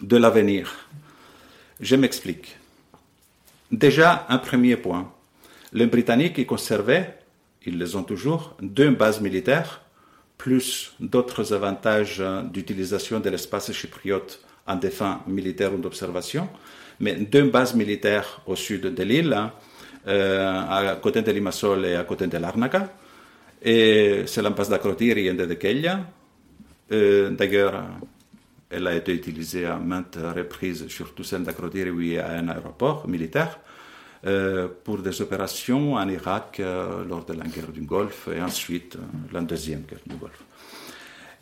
de 0.00 0.16
l'avenir. 0.16 0.88
Je 1.80 1.96
m'explique. 1.96 2.56
Déjà, 3.70 4.26
un 4.28 4.38
premier 4.38 4.76
point. 4.76 5.12
Les 5.72 5.86
Britanniques 5.86 6.38
y 6.38 6.46
conservaient, 6.46 7.18
ils 7.66 7.78
les 7.78 7.96
ont 7.96 8.02
toujours, 8.02 8.56
deux 8.62 8.90
bases 8.90 9.20
militaires, 9.20 9.82
plus 10.38 10.94
d'autres 11.00 11.52
avantages 11.52 12.22
d'utilisation 12.52 13.20
de 13.20 13.28
l'espace 13.28 13.72
chypriote 13.72 14.40
en 14.66 14.76
des 14.76 14.90
fins 14.90 15.20
militaires 15.26 15.74
ou 15.74 15.78
d'observation, 15.78 16.48
mais 17.00 17.14
deux 17.14 17.50
bases 17.50 17.74
militaires 17.74 18.40
au 18.46 18.54
sud 18.54 18.82
de 18.94 19.02
l'île, 19.02 19.36
euh, 20.06 20.62
à 20.70 20.96
côté 20.96 21.22
de 21.22 21.30
Limassol 21.32 21.84
et 21.84 21.96
à 21.96 22.04
côté 22.04 22.26
de 22.28 22.38
Larnaca. 22.38 22.88
Et 23.60 24.22
c'est 24.26 24.42
l'impasse 24.42 24.68
d'Akrotiri 24.68 25.26
et 25.26 25.32
de 25.32 25.54
Kelia. 25.54 26.00
Euh, 26.92 27.30
d'ailleurs, 27.30 27.84
elle 28.70 28.86
a 28.86 28.94
été 28.94 29.12
utilisée 29.12 29.66
à 29.66 29.76
maintes 29.76 30.18
reprises, 30.34 30.86
surtout 30.88 31.24
celle 31.24 31.42
d'Akrotiri 31.42 31.90
où 31.90 32.00
il 32.00 32.12
y 32.12 32.18
a 32.18 32.30
un 32.30 32.48
aéroport 32.48 33.08
militaire. 33.08 33.58
Pour 34.84 34.98
des 34.98 35.22
opérations 35.22 35.94
en 35.94 36.08
Irak 36.08 36.60
lors 37.08 37.24
de 37.24 37.34
la 37.34 37.44
guerre 37.44 37.72
du 37.72 37.82
Golfe 37.82 38.28
et 38.34 38.42
ensuite 38.42 38.96
la 39.32 39.40
deuxième 39.40 39.82
guerre 39.82 40.00
du 40.06 40.16
Golfe. 40.16 40.42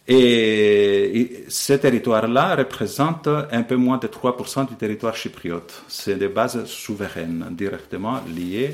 Et 0.08 1.44
ce 1.48 1.72
territoire-là 1.72 2.54
représente 2.54 3.28
un 3.28 3.62
peu 3.64 3.74
moins 3.74 3.98
de 3.98 4.06
3% 4.06 4.68
du 4.68 4.76
territoire 4.76 5.16
chypriote. 5.16 5.82
C'est 5.88 6.14
des 6.14 6.28
bases 6.28 6.64
souveraines 6.66 7.48
directement 7.50 8.20
liées 8.28 8.72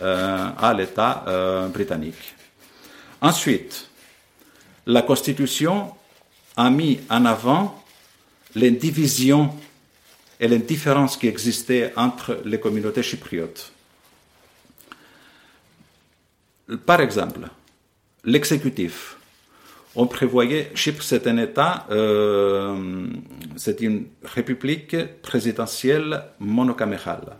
euh, 0.00 0.48
à 0.58 0.74
l'État 0.74 1.24
euh, 1.28 1.68
britannique. 1.68 2.34
Ensuite, 3.20 3.88
la 4.86 5.02
Constitution 5.02 5.92
a 6.56 6.68
mis 6.70 6.98
en 7.08 7.24
avant 7.26 7.80
les 8.56 8.72
divisions 8.72 9.50
et 10.42 10.48
les 10.48 10.58
différences 10.58 11.16
qui 11.16 11.28
existaient 11.28 11.92
entre 11.96 12.42
les 12.44 12.60
communautés 12.60 13.02
chypriotes. 13.02 13.72
Par 16.84 17.00
exemple, 17.00 17.48
l'exécutif 18.24 19.16
on 19.94 20.06
prévoyait, 20.06 20.70
Chypre 20.74 21.02
c'est 21.02 21.26
un 21.26 21.36
État, 21.36 21.86
euh, 21.90 23.06
c'est 23.56 23.82
une 23.82 24.06
république 24.24 24.96
présidentielle 25.20 26.24
monocamérale. 26.38 27.36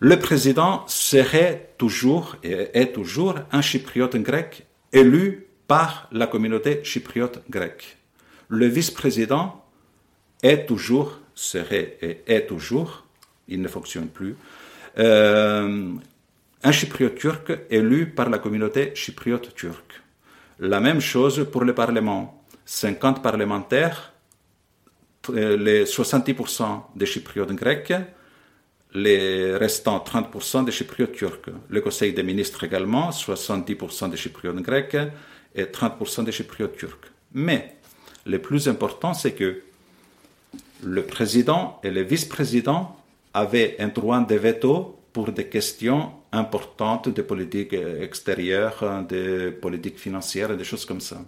Le 0.00 0.18
président 0.18 0.84
serait 0.88 1.74
toujours 1.78 2.36
et 2.42 2.70
est 2.74 2.92
toujours 2.92 3.36
un 3.52 3.62
chypriote 3.62 4.16
grec 4.16 4.66
élu 4.92 5.46
par 5.68 6.08
la 6.10 6.26
communauté 6.26 6.82
chypriote 6.82 7.40
grecque. 7.48 7.98
Le 8.48 8.66
vice-président 8.66 9.64
est 10.42 10.66
toujours, 10.66 11.20
serait 11.34 11.98
et 12.02 12.22
est 12.26 12.46
toujours, 12.46 13.04
il 13.48 13.60
ne 13.60 13.68
fonctionne 13.68 14.08
plus, 14.08 14.36
euh, 14.98 15.92
un 16.62 16.72
chypriote 16.72 17.16
turc 17.16 17.52
élu 17.70 18.06
par 18.06 18.28
la 18.28 18.38
communauté 18.38 18.92
chypriote 18.94 19.54
turque. 19.54 20.00
La 20.60 20.80
même 20.80 21.00
chose 21.00 21.46
pour 21.50 21.64
le 21.64 21.74
Parlement. 21.74 22.38
50 22.64 23.22
parlementaires, 23.22 24.12
euh, 25.30 25.56
les 25.56 25.84
70% 25.84 26.84
des 26.94 27.06
Chypriotes 27.06 27.52
grecs, 27.52 27.92
les 28.94 29.56
restants 29.56 29.98
30% 29.98 30.64
des 30.64 30.72
Chypriotes 30.72 31.12
turcs. 31.12 31.50
Le 31.68 31.80
Conseil 31.80 32.12
des 32.12 32.22
ministres 32.22 32.64
également, 32.64 33.10
70% 33.10 34.10
des 34.10 34.16
Chypriotes 34.16 34.56
grecs 34.62 34.96
et 35.54 35.64
30% 35.64 36.24
des 36.24 36.32
Chypriotes 36.32 36.76
turcs. 36.76 37.10
Mais 37.34 37.76
le 38.26 38.38
plus 38.38 38.68
important, 38.68 39.14
c'est 39.14 39.32
que 39.32 39.62
le 40.82 41.04
président 41.04 41.80
et 41.82 41.90
le 41.90 42.02
vice-président 42.02 42.96
avaient 43.34 43.76
un 43.78 43.88
droit 43.88 44.20
de 44.20 44.34
veto 44.34 44.98
pour 45.12 45.32
des 45.32 45.46
questions 45.46 46.12
importantes 46.32 47.08
de 47.08 47.22
politique 47.22 47.74
extérieure, 47.74 49.04
de 49.08 49.50
politique 49.50 49.98
financière, 49.98 50.56
des 50.56 50.64
choses 50.64 50.84
comme 50.84 51.00
ça. 51.00 51.18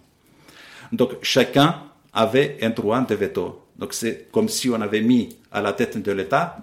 Donc 0.92 1.12
chacun 1.23 1.82
avait 2.12 2.58
un 2.62 2.70
droit 2.70 3.00
de 3.00 3.14
veto. 3.14 3.62
Donc 3.76 3.92
c'est 3.92 4.28
comme 4.30 4.49
si 4.49 4.70
on 4.70 4.80
avait 4.80 5.02
mis 5.02 5.37
à 5.52 5.61
la 5.61 5.73
tête 5.73 5.99
de 5.99 6.12
l'État 6.12 6.58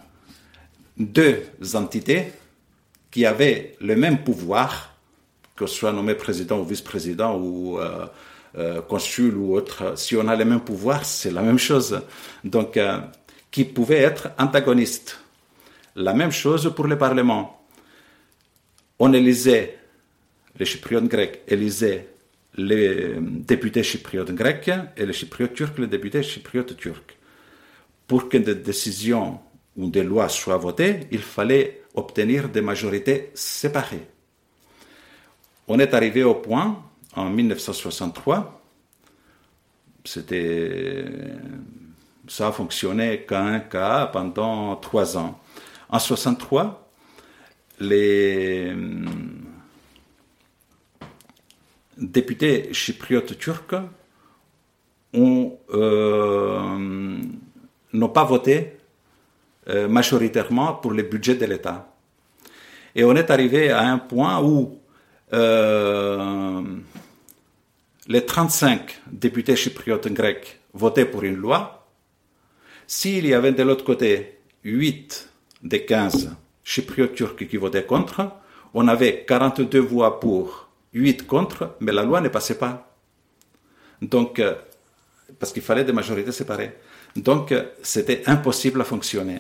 deux 0.98 1.44
entités 1.74 2.32
qui 3.10 3.26
avaient 3.26 3.76
le 3.82 3.96
même 3.96 4.24
pouvoir, 4.24 4.96
que 5.56 5.66
ce 5.66 5.76
soit 5.76 5.92
nommé 5.92 6.16
président 6.16 6.60
ou 6.60 6.66
vice-président 6.66 7.38
ou 7.38 7.80
euh, 7.80 8.06
euh, 8.58 8.82
consul 8.82 9.36
ou 9.36 9.56
autre. 9.56 9.98
Si 9.98 10.16
on 10.16 10.28
a 10.28 10.36
le 10.36 10.46
même 10.46 10.62
pouvoir, 10.62 11.06
c'est 11.06 11.32
la 11.32 11.42
même 11.42 11.60
chose. 11.60 12.02
Donc, 12.44 12.78
euh, 12.78 13.00
qui 13.50 13.66
pouvaient 13.66 14.02
être 14.02 14.30
antagonistes. 14.38 15.20
La 15.96 16.14
même 16.14 16.32
chose 16.32 16.74
pour 16.76 16.88
le 16.88 16.98
Parlement 16.98 17.62
on 19.04 19.14
élisait, 19.14 19.80
les 20.60 20.66
chypriotes 20.66 21.08
grecs 21.08 21.42
élisaient 21.48 22.08
les 22.56 23.16
députés 23.20 23.82
chypriotes 23.82 24.32
grecs 24.32 24.70
et 24.96 25.08
les 25.08 25.14
chypriotes 25.14 25.56
turcs 25.56 25.80
les 25.80 25.88
députés 25.88 26.22
chypriotes 26.22 26.78
turcs. 26.78 27.18
Pour 28.06 28.30
que 28.30 28.38
des 28.38 28.54
décisions 28.54 29.40
ou 29.76 29.90
des 29.90 30.04
lois 30.04 30.30
soient 30.30 30.58
votées, 30.58 31.08
il 31.10 31.24
fallait 31.24 31.82
obtenir 31.96 32.50
des 32.50 32.62
majorités 32.62 33.32
séparées. 33.34 34.08
On 35.68 35.80
est 35.80 35.96
arrivé 35.96 36.22
au 36.22 36.36
point, 36.36 36.84
en 37.16 37.30
1963, 37.30 38.62
c'était, 40.04 41.06
ça 42.28 42.48
a 42.48 42.52
fonctionné 42.52 43.26
qu'à 43.28 43.42
un 43.42 43.60
cas 43.60 44.08
pendant 44.08 44.76
trois 44.78 45.18
ans. 45.18 45.40
En 45.90 46.00
63, 46.00 46.90
les 47.80 48.70
hum, 48.72 49.06
députés 51.98 52.74
chypriotes 52.74 53.38
turcs 53.38 53.76
euh, 55.74 57.20
n'ont 57.94 58.10
pas 58.10 58.24
voté 58.24 58.78
euh, 59.70 59.88
majoritairement 59.88 60.74
pour 60.76 60.92
le 60.92 61.04
budget 61.04 61.36
de 61.36 61.46
l'État. 61.46 61.94
Et 62.96 63.04
on 63.04 63.16
est 63.16 63.30
arrivé 63.30 63.70
à 63.72 63.82
un 63.82 63.98
point 63.98 64.42
où 64.42 64.80
euh, 65.34 66.62
les 68.12 68.26
35 68.26 69.04
députés 69.10 69.56
chypriotes 69.56 70.10
grecs 70.10 70.60
votaient 70.74 71.06
pour 71.06 71.24
une 71.24 71.38
loi. 71.38 71.88
S'il 72.86 73.26
y 73.26 73.34
avait 73.34 73.54
de 73.54 73.64
l'autre 73.64 73.86
côté 73.86 74.40
8 74.66 75.30
des 75.64 75.86
15 75.86 76.36
chypriotes 76.62 77.16
turcs 77.16 77.48
qui 77.48 77.56
votaient 77.56 77.86
contre. 77.86 78.30
On 78.74 78.90
avait 78.90 79.24
42 79.26 79.80
voix 79.80 80.20
pour, 80.20 80.68
8 80.94 81.26
contre, 81.26 81.78
mais 81.80 81.94
la 81.94 82.04
loi 82.04 82.20
ne 82.20 82.28
passait 82.28 82.58
pas. 82.58 82.94
Donc, 84.02 84.40
euh, 84.40 84.56
parce 85.40 85.54
qu'il 85.54 85.62
fallait 85.62 85.86
des 85.86 85.94
majorités 85.94 86.34
séparées. 86.34 86.74
Donc, 87.16 87.54
euh, 87.54 87.64
c'était 87.82 88.24
impossible 88.26 88.82
à 88.82 88.84
fonctionner. 88.84 89.40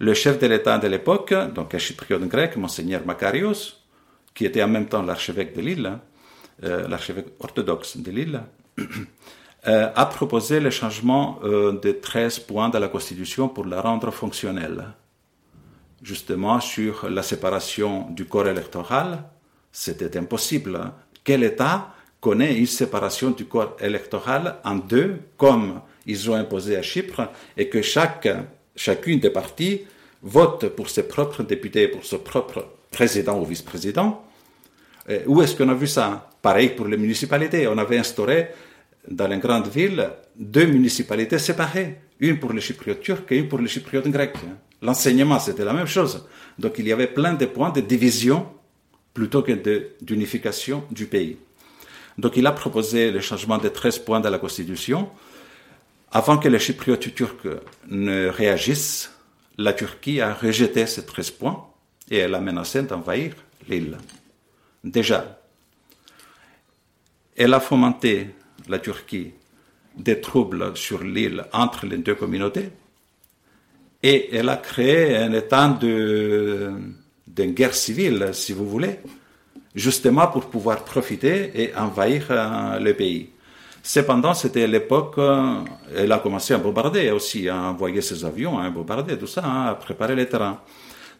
Le 0.00 0.14
chef 0.14 0.40
de 0.40 0.48
l'État 0.48 0.78
de 0.78 0.88
l'époque, 0.88 1.32
donc 1.54 1.74
un 1.74 1.78
chypriote 1.78 2.26
grec, 2.26 2.56
Monseigneur 2.56 3.06
Makarios, 3.06 3.74
qui 4.34 4.46
était 4.46 4.64
en 4.64 4.68
même 4.68 4.86
temps 4.86 5.02
l'archevêque 5.02 5.54
de 5.54 5.60
l'île, 5.60 5.86
euh, 5.86 6.13
l'archevêque 6.62 7.28
orthodoxe 7.40 7.96
de 7.96 8.10
l'île, 8.10 8.42
a 9.64 10.06
proposé 10.06 10.60
le 10.60 10.70
changement 10.70 11.40
de 11.42 11.92
13 11.92 12.40
points 12.40 12.68
de 12.68 12.78
la 12.78 12.88
Constitution 12.88 13.48
pour 13.48 13.64
la 13.66 13.80
rendre 13.80 14.10
fonctionnelle 14.10 14.94
justement 16.04 16.60
sur 16.60 17.08
la 17.08 17.22
séparation 17.22 18.10
du 18.10 18.26
corps 18.26 18.46
électoral, 18.46 19.24
c'était 19.72 20.16
impossible. 20.16 20.92
Quel 21.24 21.42
État 21.42 21.94
connaît 22.20 22.56
une 22.56 22.66
séparation 22.66 23.30
du 23.30 23.46
corps 23.46 23.76
électoral 23.80 24.56
en 24.64 24.76
deux, 24.76 25.16
comme 25.36 25.80
ils 26.06 26.30
ont 26.30 26.34
imposé 26.34 26.76
à 26.76 26.82
Chypre, 26.82 27.28
et 27.56 27.68
que 27.68 27.82
chaque, 27.82 28.28
chacune 28.76 29.18
des 29.18 29.30
parties 29.30 29.82
vote 30.22 30.68
pour 30.68 30.90
ses 30.90 31.08
propres 31.08 31.42
députés, 31.42 31.88
pour 31.88 32.04
son 32.04 32.18
propre 32.18 32.66
président 32.90 33.40
ou 33.40 33.44
vice-président? 33.44 34.22
Où 35.26 35.42
est-ce 35.42 35.54
qu'on 35.56 35.68
a 35.68 35.74
vu 35.74 35.86
ça? 35.86 36.30
Pareil 36.40 36.70
pour 36.70 36.86
les 36.86 36.96
municipalités. 36.96 37.66
On 37.68 37.76
avait 37.78 37.98
instauré 37.98 38.48
dans 39.08 39.26
les 39.26 39.38
grandes 39.38 39.68
villes 39.68 40.10
deux 40.36 40.66
municipalités 40.66 41.38
séparées, 41.38 42.00
une 42.20 42.38
pour 42.38 42.52
les 42.52 42.60
Chypriotes 42.60 43.00
turcs 43.00 43.30
et 43.30 43.38
une 43.38 43.48
pour 43.48 43.58
les 43.58 43.68
Chypriotes 43.68 44.08
grecs. 44.08 44.36
L'enseignement, 44.82 45.38
c'était 45.38 45.64
la 45.64 45.72
même 45.72 45.86
chose. 45.86 46.26
Donc 46.58 46.74
il 46.78 46.88
y 46.88 46.92
avait 46.92 47.06
plein 47.06 47.34
de 47.34 47.46
points 47.46 47.70
de 47.70 47.80
division 47.80 48.46
plutôt 49.12 49.42
que 49.42 49.52
d'unification 50.00 50.84
du 50.90 51.06
pays. 51.06 51.36
Donc 52.18 52.36
il 52.36 52.46
a 52.46 52.52
proposé 52.52 53.10
le 53.10 53.20
changement 53.20 53.58
de 53.58 53.68
13 53.68 53.98
points 54.00 54.20
de 54.20 54.28
la 54.28 54.38
Constitution. 54.38 55.08
Avant 56.12 56.38
que 56.38 56.48
les 56.48 56.58
Chypriotes 56.58 57.14
turcs 57.14 57.46
ne 57.88 58.28
réagissent, 58.28 59.10
la 59.58 59.72
Turquie 59.72 60.20
a 60.20 60.32
rejeté 60.32 60.86
ces 60.86 61.04
13 61.04 61.30
points 61.32 61.66
et 62.10 62.18
elle 62.18 62.34
a 62.34 62.40
menacé 62.40 62.82
d'envahir 62.82 63.34
l'île. 63.68 63.96
Déjà, 64.84 65.40
elle 67.36 67.54
a 67.54 67.60
fomenté, 67.60 68.28
la 68.68 68.78
Turquie, 68.78 69.32
des 69.96 70.20
troubles 70.20 70.76
sur 70.76 71.02
l'île 71.02 71.46
entre 71.52 71.86
les 71.86 71.98
deux 71.98 72.14
communautés 72.14 72.70
et 74.02 74.36
elle 74.36 74.50
a 74.50 74.58
créé 74.58 75.16
un 75.16 75.32
état 75.32 75.68
d'une 75.80 77.52
guerre 77.52 77.74
civile, 77.74 78.30
si 78.32 78.52
vous 78.52 78.68
voulez, 78.68 78.98
justement 79.74 80.26
pour 80.26 80.50
pouvoir 80.50 80.84
profiter 80.84 81.50
et 81.54 81.74
envahir 81.74 82.26
euh, 82.30 82.78
le 82.78 82.92
pays. 82.92 83.30
Cependant, 83.82 84.34
c'était 84.34 84.66
l'époque, 84.66 85.14
euh, 85.18 85.56
elle 85.96 86.12
a 86.12 86.18
commencé 86.18 86.52
à 86.52 86.58
bombarder 86.58 87.10
aussi, 87.10 87.48
à 87.48 87.56
envoyer 87.56 88.02
ses 88.02 88.24
avions, 88.24 88.58
à 88.58 88.68
bombarder 88.68 89.16
tout 89.18 89.26
ça, 89.26 89.42
hein, 89.44 89.66
à 89.66 89.74
préparer 89.74 90.14
les 90.14 90.28
terrains. 90.28 90.60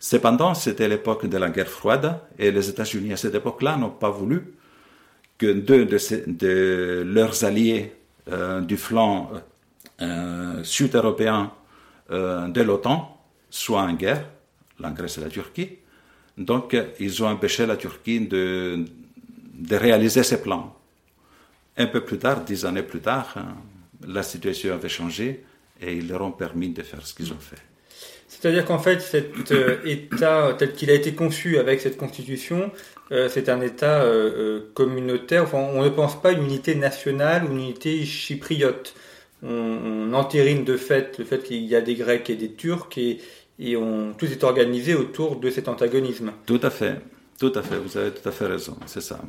Cependant, 0.04 0.52
c'était 0.52 0.86
l'époque 0.86 1.24
de 1.24 1.38
la 1.38 1.48
guerre 1.48 1.66
froide 1.66 2.20
et 2.38 2.50
les 2.50 2.68
États-Unis 2.68 3.14
à 3.14 3.16
cette 3.16 3.34
époque-là 3.36 3.78
n'ont 3.78 3.88
pas 3.88 4.10
voulu 4.10 4.52
que 5.38 5.50
deux 5.50 5.86
de, 5.86 7.02
leurs 7.06 7.42
alliés 7.42 7.90
euh, 8.30 8.60
du 8.60 8.76
flanc 8.76 9.30
sud-européen 10.62 11.52
euh, 12.10 12.48
de 12.48 12.60
l'OTAN 12.60 13.18
soit 13.48 13.80
en 13.80 13.94
guerre, 13.94 14.28
la 14.78 14.90
Grèce 14.90 15.16
et 15.16 15.22
la 15.22 15.30
Turquie. 15.30 15.70
Donc, 16.36 16.76
ils 17.00 17.22
ont 17.24 17.28
empêché 17.28 17.64
la 17.64 17.78
Turquie 17.78 18.20
de, 18.20 18.84
de 19.54 19.76
réaliser 19.76 20.22
ses 20.22 20.42
plans. 20.42 20.76
Un 21.78 21.86
peu 21.86 22.04
plus 22.04 22.18
tard, 22.18 22.44
dix 22.44 22.66
années 22.66 22.82
plus 22.82 23.00
tard, 23.00 23.32
hein, 23.36 23.54
la 24.06 24.22
situation 24.22 24.74
avait 24.74 24.90
changé 24.90 25.46
et 25.80 25.96
ils 25.96 26.06
leur 26.06 26.20
ont 26.20 26.32
permis 26.32 26.68
de 26.68 26.82
faire 26.82 27.06
ce 27.06 27.14
qu'ils 27.14 27.32
ont 27.32 27.40
fait. 27.40 27.73
C'est-à-dire 28.44 28.66
qu'en 28.66 28.78
fait, 28.78 29.00
cet 29.00 29.52
euh, 29.52 29.78
État 29.86 30.54
tel 30.58 30.74
qu'il 30.74 30.90
a 30.90 30.92
été 30.92 31.14
conçu 31.14 31.56
avec 31.56 31.80
cette 31.80 31.96
constitution, 31.96 32.70
euh, 33.10 33.30
c'est 33.32 33.48
un 33.48 33.62
État 33.62 34.02
euh, 34.02 34.60
communautaire. 34.74 35.44
Enfin, 35.44 35.66
on 35.72 35.82
ne 35.82 35.88
pense 35.88 36.20
pas 36.20 36.32
une 36.32 36.44
unité 36.44 36.74
nationale 36.74 37.46
ou 37.46 37.52
une 37.52 37.60
unité 37.60 38.04
chypriote. 38.04 38.92
On, 39.42 40.12
entérine 40.12 40.62
de 40.62 40.76
fait 40.76 41.18
le 41.18 41.24
fait 41.24 41.42
qu'il 41.42 41.64
y 41.64 41.74
a 41.74 41.80
des 41.80 41.94
Grecs 41.94 42.28
et 42.28 42.36
des 42.36 42.52
Turcs 42.52 42.98
et, 42.98 43.18
et 43.58 43.78
on, 43.78 44.12
tout 44.12 44.26
est 44.26 44.44
organisé 44.44 44.94
autour 44.94 45.36
de 45.36 45.48
cet 45.48 45.66
antagonisme. 45.66 46.32
Tout 46.44 46.60
à 46.62 46.68
fait, 46.68 46.96
tout 47.40 47.52
à 47.54 47.62
fait, 47.62 47.76
vous 47.76 47.96
avez 47.96 48.10
tout 48.10 48.28
à 48.28 48.30
fait 48.30 48.46
raison, 48.46 48.76
c'est 48.84 49.00
ça. 49.00 49.20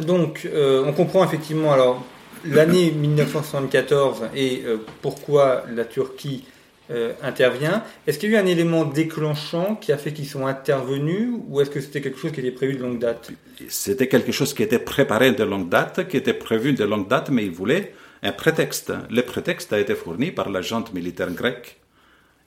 Donc, 0.00 0.48
on 0.54 0.92
comprend 0.92 1.24
effectivement 1.24 1.72
alors 1.72 2.04
l'année 2.44 2.92
1974 2.92 4.28
et 4.36 4.62
pourquoi 5.02 5.64
la 5.74 5.84
Turquie 5.84 6.44
euh, 6.90 7.12
intervient. 7.22 7.84
Est-ce 8.06 8.18
qu'il 8.18 8.30
y 8.30 8.36
a 8.36 8.38
eu 8.38 8.42
un 8.42 8.46
élément 8.46 8.84
déclenchant 8.84 9.76
qui 9.76 9.92
a 9.92 9.98
fait 9.98 10.12
qu'ils 10.12 10.26
sont 10.26 10.46
intervenus 10.46 11.28
ou 11.48 11.60
est-ce 11.60 11.70
que 11.70 11.80
c'était 11.80 12.00
quelque 12.00 12.18
chose 12.18 12.32
qui 12.32 12.40
était 12.40 12.50
prévu 12.50 12.76
de 12.76 12.82
longue 12.82 12.98
date? 12.98 13.30
C'était 13.68 14.08
quelque 14.08 14.32
chose 14.32 14.54
qui 14.54 14.62
était 14.62 14.78
préparé 14.78 15.32
de 15.32 15.44
longue 15.44 15.68
date, 15.68 16.08
qui 16.08 16.16
était 16.16 16.32
prévu 16.32 16.72
de 16.72 16.84
longue 16.84 17.08
date, 17.08 17.28
mais 17.30 17.44
ils 17.44 17.52
voulaient 17.52 17.92
un 18.22 18.32
prétexte. 18.32 18.92
Le 19.10 19.22
prétexte 19.22 19.72
a 19.72 19.78
été 19.78 19.94
fourni 19.94 20.30
par 20.30 20.48
la 20.50 20.62
junte 20.62 20.94
militaire 20.94 21.30
grecque 21.30 21.78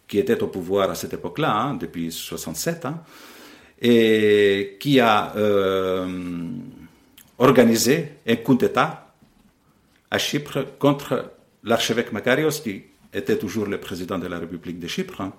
qui 0.08 0.20
était 0.20 0.44
au 0.44 0.48
pouvoir 0.48 0.90
à 0.90 0.96
cette 0.96 1.14
époque-là, 1.14 1.56
hein, 1.56 1.76
depuis 1.76 2.12
67, 2.12 2.86
hein, 2.86 3.02
et 3.82 4.78
qui 4.80 5.00
a 5.00 5.34
euh, 5.38 6.50
organisé 7.38 8.14
un 8.28 8.36
coup 8.36 8.56
d'État 8.56 9.14
à 10.12 10.18
Chypre 10.18 10.66
contre 10.80 11.32
l'archevêque 11.64 12.12
Makarios 12.12 12.60
qui 12.62 12.84
était 13.14 13.38
toujours 13.38 13.66
le 13.66 13.80
président 13.80 14.18
de 14.18 14.28
la 14.28 14.40
République 14.40 14.80
de 14.80 14.88
Chypre. 14.88 15.22
Hein. 15.22 15.34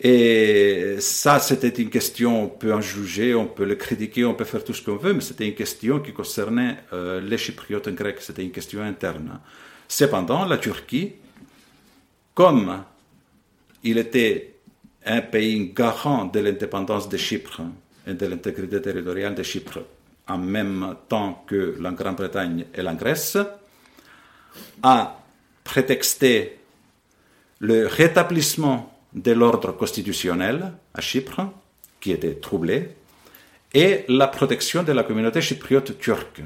Et 0.00 0.96
ça, 0.98 1.38
c'était 1.38 1.68
une 1.68 1.88
question, 1.88 2.44
on 2.44 2.48
peut 2.48 2.74
en 2.74 2.80
juger, 2.80 3.34
on 3.34 3.46
peut 3.46 3.64
le 3.64 3.76
critiquer, 3.76 4.24
on 4.24 4.34
peut 4.34 4.44
faire 4.44 4.64
tout 4.64 4.74
ce 4.74 4.82
qu'on 4.82 4.96
veut, 4.96 5.12
mais 5.12 5.20
c'était 5.20 5.46
une 5.46 5.54
question 5.54 6.00
qui 6.00 6.12
concernait 6.12 6.78
euh, 6.92 7.20
les 7.20 7.38
Chypriotes 7.38 7.88
grecs, 7.90 8.20
c'était 8.20 8.42
une 8.42 8.50
question 8.50 8.82
interne. 8.82 9.40
Cependant, 9.86 10.44
la 10.46 10.58
Turquie, 10.58 11.12
comme 12.34 12.82
il 13.84 13.98
était 13.98 14.56
un 15.06 15.20
pays 15.20 15.72
garant 15.72 16.24
de 16.24 16.40
l'indépendance 16.40 17.08
de 17.08 17.16
Chypre 17.16 17.62
et 18.06 18.14
de 18.14 18.26
l'intégrité 18.26 18.82
territoriale 18.82 19.34
de 19.34 19.42
Chypre, 19.42 19.78
en 20.26 20.38
même 20.38 20.96
temps 21.08 21.44
que 21.46 21.76
la 21.78 21.92
Grande-Bretagne 21.92 22.66
et 22.74 22.82
la 22.82 22.94
Grèce, 22.94 23.38
a 24.82 25.23
prétexter 25.64 26.58
le 27.58 27.86
rétablissement 27.86 28.94
de 29.14 29.32
l'ordre 29.32 29.72
constitutionnel 29.72 30.72
à 30.92 31.00
Chypre, 31.00 31.40
qui 32.00 32.12
était 32.12 32.34
troublé, 32.34 32.90
et 33.72 34.04
la 34.08 34.28
protection 34.28 34.82
de 34.82 34.92
la 34.92 35.02
communauté 35.02 35.40
chypriote 35.40 35.98
turque. 35.98 36.42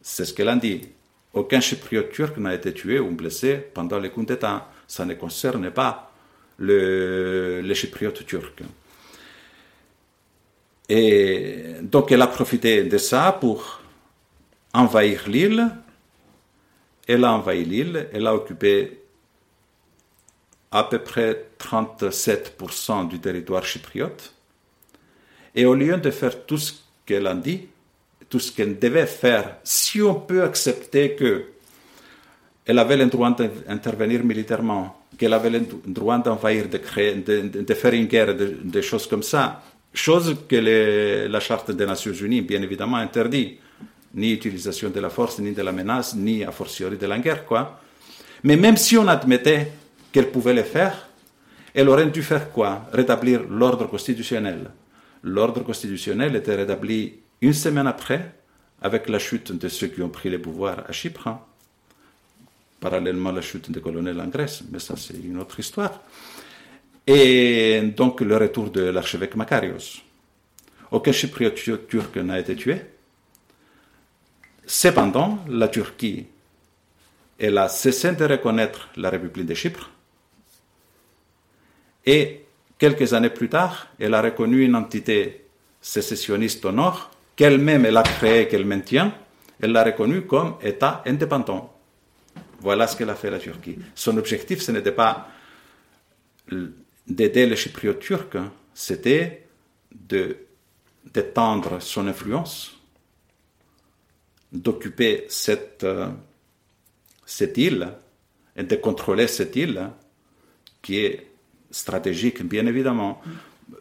C'est 0.00 0.24
ce 0.24 0.32
qu'elle 0.32 0.48
a 0.48 0.56
dit. 0.56 0.82
Aucun 1.34 1.60
chypriote 1.60 2.10
turc 2.10 2.36
n'a 2.38 2.54
été 2.54 2.72
tué 2.72 3.00
ou 3.00 3.10
blessé 3.10 3.56
pendant 3.56 3.98
les 3.98 4.10
coups 4.10 4.26
d'État. 4.26 4.70
Ça 4.86 5.04
ne 5.04 5.14
concerne 5.14 5.70
pas 5.70 6.12
le, 6.58 7.60
les 7.62 7.74
chypriotes 7.74 8.24
turcs. 8.24 8.62
Et 10.88 11.74
donc 11.82 12.12
elle 12.12 12.22
a 12.22 12.26
profité 12.26 12.84
de 12.84 12.98
ça 12.98 13.36
pour 13.38 13.82
envahir 14.72 15.28
l'île 15.28 15.70
elle 17.08 17.24
a 17.24 17.32
envahi 17.32 17.64
l'île, 17.64 18.08
elle 18.12 18.26
a 18.26 18.34
occupé 18.34 19.00
à 20.70 20.84
peu 20.84 20.98
près 20.98 21.46
37% 21.58 23.08
du 23.08 23.18
territoire 23.18 23.64
chypriote. 23.64 24.34
Et 25.54 25.64
au 25.64 25.74
lieu 25.74 25.96
de 25.96 26.10
faire 26.10 26.44
tout 26.44 26.58
ce 26.58 26.74
qu'elle 27.06 27.26
a 27.26 27.34
dit, 27.34 27.68
tout 28.28 28.38
ce 28.38 28.52
qu'elle 28.52 28.78
devait 28.78 29.06
faire, 29.06 29.56
si 29.64 30.02
on 30.02 30.14
peut 30.14 30.42
accepter 30.42 31.14
que 31.14 31.46
elle 32.66 32.78
avait 32.78 32.98
le 32.98 33.06
droit 33.06 33.34
d'intervenir 33.34 34.22
militairement, 34.22 35.00
qu'elle 35.16 35.32
avait 35.32 35.48
le 35.48 35.66
droit 35.86 36.18
d'envahir, 36.18 36.68
de, 36.68 36.76
créer, 36.76 37.14
de, 37.14 37.74
faire 37.74 37.94
une 37.94 38.04
guerre, 38.04 38.34
des 38.34 38.82
choses 38.82 39.06
comme 39.06 39.22
ça, 39.22 39.62
chose 39.94 40.36
que 40.46 41.26
la 41.26 41.40
Charte 41.40 41.70
des 41.70 41.86
Nations 41.86 42.12
Unies, 42.12 42.42
bien 42.42 42.60
évidemment, 42.60 42.98
interdit 42.98 43.58
ni 44.14 44.32
utilisation 44.32 44.90
de 44.90 45.00
la 45.00 45.10
force, 45.10 45.38
ni 45.38 45.52
de 45.52 45.62
la 45.62 45.72
menace, 45.72 46.14
ni 46.14 46.44
a 46.44 46.50
fortiori 46.50 46.96
de 46.96 47.06
la 47.06 47.18
guerre, 47.18 47.44
quoi. 47.44 47.80
Mais 48.44 48.56
même 48.56 48.76
si 48.76 48.96
on 48.96 49.06
admettait 49.08 49.72
qu'elle 50.12 50.30
pouvait 50.30 50.54
le 50.54 50.62
faire, 50.62 51.08
elle 51.74 51.88
aurait 51.88 52.06
dû 52.06 52.22
faire 52.22 52.50
quoi? 52.50 52.86
Rétablir 52.92 53.42
l'ordre 53.48 53.86
constitutionnel. 53.86 54.70
L'ordre 55.22 55.62
constitutionnel 55.62 56.34
était 56.36 56.54
rétabli 56.54 57.14
une 57.40 57.52
semaine 57.52 57.86
après, 57.86 58.32
avec 58.80 59.08
la 59.08 59.18
chute 59.18 59.52
de 59.52 59.68
ceux 59.68 59.88
qui 59.88 60.02
ont 60.02 60.08
pris 60.08 60.30
le 60.30 60.40
pouvoir 60.40 60.84
à 60.88 60.92
Chypre, 60.92 61.28
hein. 61.28 61.40
parallèlement 62.80 63.30
à 63.30 63.32
la 63.32 63.40
chute 63.40 63.70
des 63.70 63.80
colonels 63.80 64.20
en 64.20 64.28
Grèce, 64.28 64.62
mais 64.70 64.78
ça 64.78 64.94
c'est 64.96 65.14
une 65.14 65.38
autre 65.38 65.58
histoire. 65.58 66.00
Et 67.06 67.80
donc 67.96 68.20
le 68.20 68.36
retour 68.36 68.70
de 68.70 68.82
l'archevêque 68.82 69.34
Makarios. 69.34 70.02
Aucun 70.90 71.12
chypriote 71.12 71.88
turc 71.88 72.16
n'a 72.16 72.38
été 72.38 72.54
tué, 72.54 72.82
Cependant, 74.68 75.38
la 75.48 75.68
Turquie, 75.68 76.26
a 77.40 77.68
cessé 77.70 78.12
de 78.12 78.24
reconnaître 78.26 78.90
la 78.96 79.08
République 79.08 79.46
de 79.46 79.54
Chypre 79.54 79.90
et 82.04 82.44
quelques 82.76 83.14
années 83.14 83.30
plus 83.30 83.48
tard, 83.48 83.88
elle 83.98 84.12
a 84.12 84.20
reconnu 84.20 84.62
une 84.62 84.74
entité 84.74 85.46
sécessionniste 85.80 86.66
au 86.66 86.72
nord 86.72 87.10
qu'elle-même 87.34 87.86
elle 87.86 87.96
a 87.96 88.02
créée, 88.02 88.46
qu'elle 88.46 88.66
maintient, 88.66 89.14
elle 89.58 89.72
l'a 89.72 89.84
reconnue 89.84 90.26
comme 90.26 90.56
État 90.60 91.02
indépendant. 91.06 91.74
Voilà 92.60 92.86
ce 92.86 92.96
qu'elle 92.96 93.10
a 93.10 93.14
fait 93.14 93.30
la 93.30 93.38
Turquie. 93.38 93.78
Son 93.94 94.18
objectif, 94.18 94.60
ce 94.60 94.70
n'était 94.70 94.92
pas 94.92 95.28
d'aider 97.06 97.46
les 97.46 97.56
Chypriotes 97.56 98.00
turcs, 98.00 98.36
c'était 98.74 99.46
d'étendre 101.10 101.80
son 101.80 102.06
influence 102.06 102.77
d'occuper 104.52 105.24
cette, 105.28 105.84
euh, 105.84 106.08
cette 107.26 107.56
île 107.58 107.88
et 108.56 108.62
de 108.62 108.76
contrôler 108.76 109.26
cette 109.26 109.56
île 109.56 109.90
qui 110.82 110.98
est 110.98 111.26
stratégique, 111.70 112.42
bien 112.42 112.66
évidemment. 112.66 113.20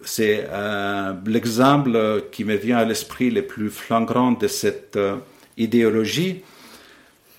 C'est 0.02 0.46
euh, 0.50 1.14
l'exemple 1.26 2.26
qui 2.32 2.44
me 2.44 2.56
vient 2.56 2.78
à 2.78 2.86
l'esprit 2.86 3.32
le 3.32 3.48
plus 3.48 3.70
flagrant 3.70 4.34
de 4.34 4.48
cette 4.48 4.98
euh, 4.98 5.16
idéologie 5.58 6.42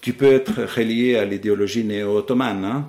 qui 0.01 0.13
peut 0.13 0.33
être 0.33 0.63
reliée 0.77 1.17
à 1.17 1.25
l'idéologie 1.25 1.85
néo-ottomane. 1.85 2.65
Hein. 2.65 2.89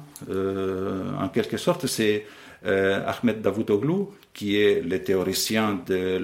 en 1.20 1.28
quelque 1.30 1.58
sorte, 1.58 1.88
c'est 1.88 2.26
Ahmed 2.64 3.42
Davutoglu, 3.42 4.06
qui 4.32 4.58
est 4.58 4.82
le 4.82 5.04
théoricien 5.04 5.82
de 5.88 6.22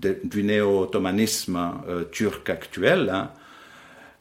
du 0.00 0.42
néo-ottomanisme 0.42 1.58
euh, 1.88 2.04
turc 2.04 2.48
actuel. 2.48 3.10
Hein. 3.10 3.30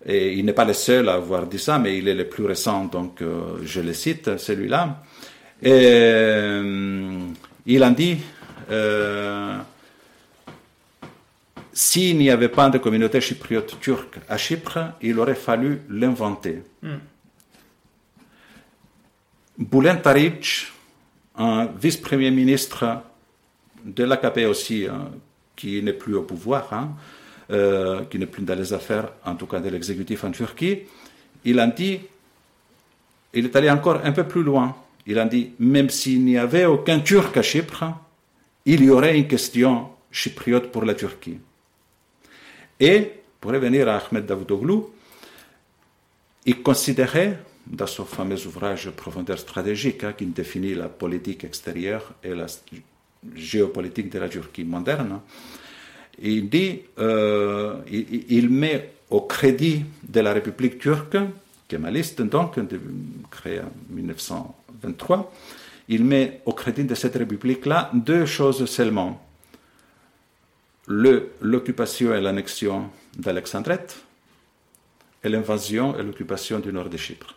Et 0.05 0.33
il 0.33 0.45
n'est 0.45 0.53
pas 0.53 0.65
le 0.65 0.73
seul 0.73 1.09
à 1.09 1.15
avoir 1.15 1.45
dit 1.47 1.59
ça, 1.59 1.77
mais 1.79 1.97
il 1.97 2.07
est 2.07 2.15
le 2.15 2.27
plus 2.27 2.45
récent, 2.45 2.85
donc 2.85 3.21
euh, 3.21 3.57
je 3.63 3.81
le 3.81 3.93
cite, 3.93 4.37
celui-là. 4.37 5.03
Et 5.61 5.71
euh, 5.71 7.19
il 7.65 7.83
a 7.83 7.91
dit 7.91 8.17
s'il 11.73 12.17
n'y 12.17 12.29
avait 12.29 12.49
pas 12.49 12.69
de 12.69 12.77
communauté 12.77 13.19
chypriote 13.19 13.79
turque 13.79 14.17
à 14.27 14.37
Chypre, 14.37 14.79
il 15.01 15.17
aurait 15.17 15.33
fallu 15.33 15.81
l'inventer. 15.89 16.61
Mm. 16.83 16.95
Boulen 19.57 20.01
Taric, 20.01 20.71
un 21.37 21.65
vice-premier 21.65 22.31
ministre 22.31 23.01
de 23.83 24.03
l'AKP 24.03 24.45
aussi, 24.47 24.87
hein, 24.87 25.09
qui 25.59 25.83
n'est 25.83 25.99
plus 26.03 26.15
au 26.15 26.23
pouvoir, 26.23 26.71
hein, 26.71 26.95
euh, 27.51 28.05
qui 28.05 28.17
n'est 28.17 28.31
plus 28.33 28.43
dans 28.43 28.55
les 28.55 28.71
affaires, 28.71 29.11
en 29.25 29.35
tout 29.35 29.45
cas 29.45 29.59
de 29.59 29.67
l'exécutif 29.69 30.23
en 30.23 30.31
Turquie, 30.31 30.83
il 31.43 31.59
a 31.59 31.67
dit, 31.67 31.99
il 33.33 33.45
est 33.45 33.55
allé 33.57 33.69
encore 33.69 33.99
un 34.05 34.13
peu 34.13 34.23
plus 34.23 34.41
loin. 34.41 34.73
Il 35.05 35.19
a 35.19 35.25
dit, 35.25 35.51
même 35.59 35.89
s'il 35.89 36.23
n'y 36.23 36.37
avait 36.37 36.65
aucun 36.65 36.99
Turc 37.01 37.35
à 37.35 37.41
Chypre, 37.41 37.83
il 38.65 38.83
y 38.85 38.89
aurait 38.89 39.17
une 39.17 39.27
question 39.27 39.89
chypriote 40.11 40.71
pour 40.71 40.85
la 40.85 40.93
Turquie. 40.93 41.39
Et, 42.79 43.11
pour 43.41 43.51
revenir 43.51 43.89
à 43.89 43.97
Ahmed 43.97 44.25
Davutoğlu, 44.25 44.83
il 46.45 46.61
considérait, 46.61 47.37
dans 47.67 47.87
son 47.87 48.05
fameux 48.05 48.47
ouvrage 48.47 48.89
Profondeur 48.91 49.37
stratégique, 49.37 50.05
hein, 50.05 50.13
qui 50.17 50.25
définit 50.25 50.73
la 50.73 50.87
politique 50.87 51.43
extérieure 51.43 52.13
et 52.23 52.33
la 52.33 52.47
géopolitique 53.35 54.09
de 54.11 54.19
la 54.19 54.29
Turquie 54.29 54.63
moderne. 54.63 55.19
Il 56.21 56.49
dit, 56.49 56.81
euh, 56.99 57.77
il, 57.89 58.49
met 58.49 58.93
au 59.09 59.21
crédit 59.21 59.85
de 60.07 60.19
la 60.19 60.33
République 60.33 60.79
turque, 60.79 61.17
kémaliste 61.67 62.21
donc, 62.21 62.55
créée 63.31 63.61
en 63.61 63.71
1923, 63.89 65.31
il 65.87 66.03
met 66.03 66.41
au 66.45 66.53
crédit 66.53 66.83
de 66.83 66.95
cette 66.95 67.15
république-là 67.15 67.89
deux 67.93 68.25
choses 68.25 68.65
seulement. 68.65 69.25
L'occupation 70.87 72.13
et 72.13 72.21
l'annexion 72.21 72.89
d'Alexandrette 73.17 74.03
et 75.23 75.29
l'invasion 75.29 75.97
et 75.97 76.03
l'occupation 76.03 76.59
du 76.59 76.73
nord 76.73 76.89
de 76.89 76.97
Chypre. 76.97 77.35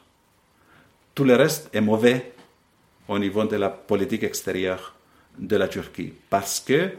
Tout 1.14 1.24
le 1.24 1.34
reste 1.34 1.68
est 1.72 1.80
mauvais 1.80 2.32
au 3.08 3.18
niveau 3.18 3.44
de 3.44 3.56
la 3.56 3.68
politique 3.68 4.22
extérieure 4.22 4.94
de 5.38 5.56
la 5.56 5.68
Turquie 5.68 6.12
parce 6.30 6.60
que 6.60 6.90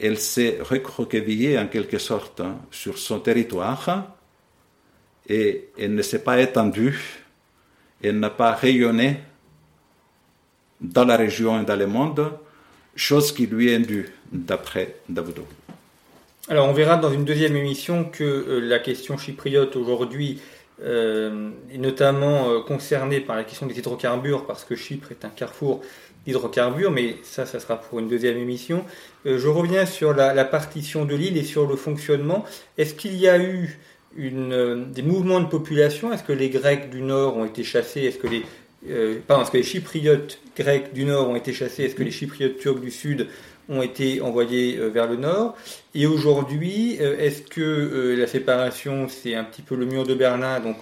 elle 0.00 0.18
s'est 0.18 0.58
recroquevillée 0.60 1.58
en 1.58 1.66
quelque 1.66 1.98
sorte 1.98 2.40
hein, 2.40 2.58
sur 2.70 2.98
son 2.98 3.20
territoire 3.20 4.16
et 5.28 5.68
elle 5.78 5.94
ne 5.94 6.02
s'est 6.02 6.22
pas 6.22 6.40
étendue, 6.40 6.98
elle 8.02 8.18
n'a 8.18 8.30
pas 8.30 8.52
rayonné 8.52 9.20
dans 10.80 11.04
la 11.04 11.16
région 11.16 11.62
et 11.62 11.64
dans 11.64 11.76
le 11.76 11.86
monde, 11.86 12.32
chose 12.96 13.32
qui 13.32 13.46
lui 13.46 13.70
est 13.70 13.78
due 13.78 14.12
d'après 14.32 14.96
Davuto. 15.08 15.46
Alors 16.48 16.68
on 16.68 16.72
verra 16.72 16.96
dans 16.96 17.12
une 17.12 17.24
deuxième 17.24 17.56
émission 17.56 18.04
que 18.04 18.24
euh, 18.24 18.60
la 18.60 18.80
question 18.80 19.16
chypriote 19.16 19.76
aujourd'hui 19.76 20.40
euh, 20.82 21.50
est 21.72 21.78
notamment 21.78 22.50
euh, 22.50 22.60
concernée 22.60 23.20
par 23.20 23.36
la 23.36 23.44
question 23.44 23.66
des 23.66 23.78
hydrocarbures 23.78 24.44
parce 24.44 24.64
que 24.64 24.74
Chypre 24.74 25.12
est 25.12 25.24
un 25.24 25.28
carrefour 25.28 25.82
d'hydrocarbures, 26.24 26.90
mais 26.90 27.16
ça, 27.22 27.46
ça 27.46 27.58
sera 27.60 27.80
pour 27.80 27.98
une 27.98 28.08
deuxième 28.08 28.36
émission. 28.36 28.84
je 29.24 29.48
reviens 29.48 29.86
sur 29.86 30.14
la, 30.14 30.44
partition 30.44 31.04
de 31.04 31.14
l'île 31.14 31.36
et 31.36 31.44
sur 31.44 31.66
le 31.66 31.76
fonctionnement. 31.76 32.44
Est-ce 32.78 32.94
qu'il 32.94 33.16
y 33.16 33.28
a 33.28 33.38
eu 33.38 33.78
une, 34.16 34.92
des 34.92 35.02
mouvements 35.02 35.40
de 35.40 35.46
population? 35.46 36.12
Est-ce 36.12 36.22
que 36.22 36.32
les 36.32 36.48
Grecs 36.48 36.90
du 36.90 37.02
Nord 37.02 37.36
ont 37.36 37.44
été 37.44 37.64
chassés? 37.64 38.02
Est-ce 38.02 38.18
que 38.18 38.28
les 38.28 38.42
est-ce 38.88 39.50
que 39.50 39.56
les 39.56 39.62
Chypriotes 39.62 40.40
grecs 40.56 40.92
du 40.92 41.04
Nord 41.04 41.28
ont 41.28 41.36
été 41.36 41.52
chassés? 41.52 41.84
Est-ce 41.84 41.94
que 41.94 42.02
les 42.02 42.10
Chypriotes 42.10 42.58
turcs 42.58 42.80
du 42.80 42.90
Sud 42.90 43.28
ont 43.68 43.82
été 43.82 44.20
envoyés 44.20 44.76
euh, 44.76 44.88
vers 44.88 45.06
le 45.06 45.16
nord? 45.16 45.56
Et 45.94 46.06
aujourd'hui, 46.06 46.98
euh, 47.00 47.16
est-ce 47.18 47.42
que 47.42 47.60
euh, 47.60 48.16
la 48.16 48.26
séparation, 48.26 49.08
c'est 49.08 49.34
un 49.34 49.44
petit 49.44 49.62
peu 49.62 49.76
le 49.76 49.86
mur 49.86 50.04
de 50.04 50.14
Berlin, 50.14 50.60
donc 50.60 50.78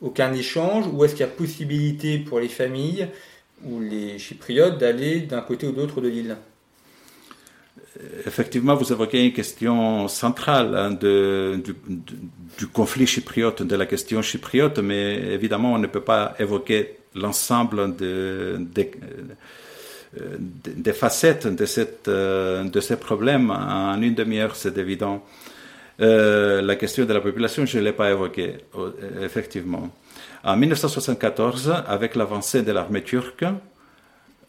aucun 0.00 0.32
échange, 0.32 0.86
ou 0.92 1.04
est-ce 1.04 1.12
qu'il 1.12 1.20
y 1.20 1.28
a 1.28 1.28
possibilité 1.28 2.18
pour 2.18 2.40
les 2.40 2.48
familles 2.48 3.08
ou 3.64 3.80
les 3.80 4.18
chypriotes 4.18 4.78
d'aller 4.78 5.20
d'un 5.20 5.40
côté 5.40 5.66
ou 5.66 5.72
de 5.72 5.80
l'autre 5.80 6.00
de 6.00 6.08
l'île 6.08 6.36
Effectivement, 8.26 8.76
vous 8.76 8.92
évoquez 8.92 9.24
une 9.26 9.32
question 9.32 10.06
centrale 10.06 10.76
hein, 10.76 10.90
de, 10.92 11.60
du, 12.58 12.66
conflit 12.68 13.06
chypriote, 13.06 13.62
de 13.62 13.74
la 13.74 13.86
question 13.86 14.22
chypriote, 14.22 14.78
mais 14.78 15.16
évidemment, 15.32 15.72
on 15.74 15.78
ne 15.78 15.88
peut 15.88 16.02
pas 16.02 16.36
évoquer 16.38 16.98
l'ensemble 17.16 17.96
euh, 18.00 18.58
des 20.38 20.92
facettes 20.92 21.48
de, 21.48 21.66
cette, 21.66 22.08
euh, 22.08 22.64
de 22.64 22.80
ces 22.80 22.96
problèmes 22.96 23.50
en 23.50 24.00
une 24.00 24.14
demi-heure, 24.14 24.54
c'est 24.54 24.78
évident. 24.78 25.24
Euh, 26.00 26.62
la 26.62 26.76
question 26.76 27.04
de 27.04 27.12
la 27.12 27.20
population, 27.20 27.66
je 27.66 27.78
ne 27.78 27.84
l'ai 27.84 27.92
pas 27.92 28.10
évoquée, 28.10 28.54
effectivement. 29.20 29.90
En 30.44 30.56
1974, 30.56 31.74
avec 31.86 32.14
l'avancée 32.14 32.62
de 32.62 32.72
l'armée 32.72 33.02
turque, 33.02 33.44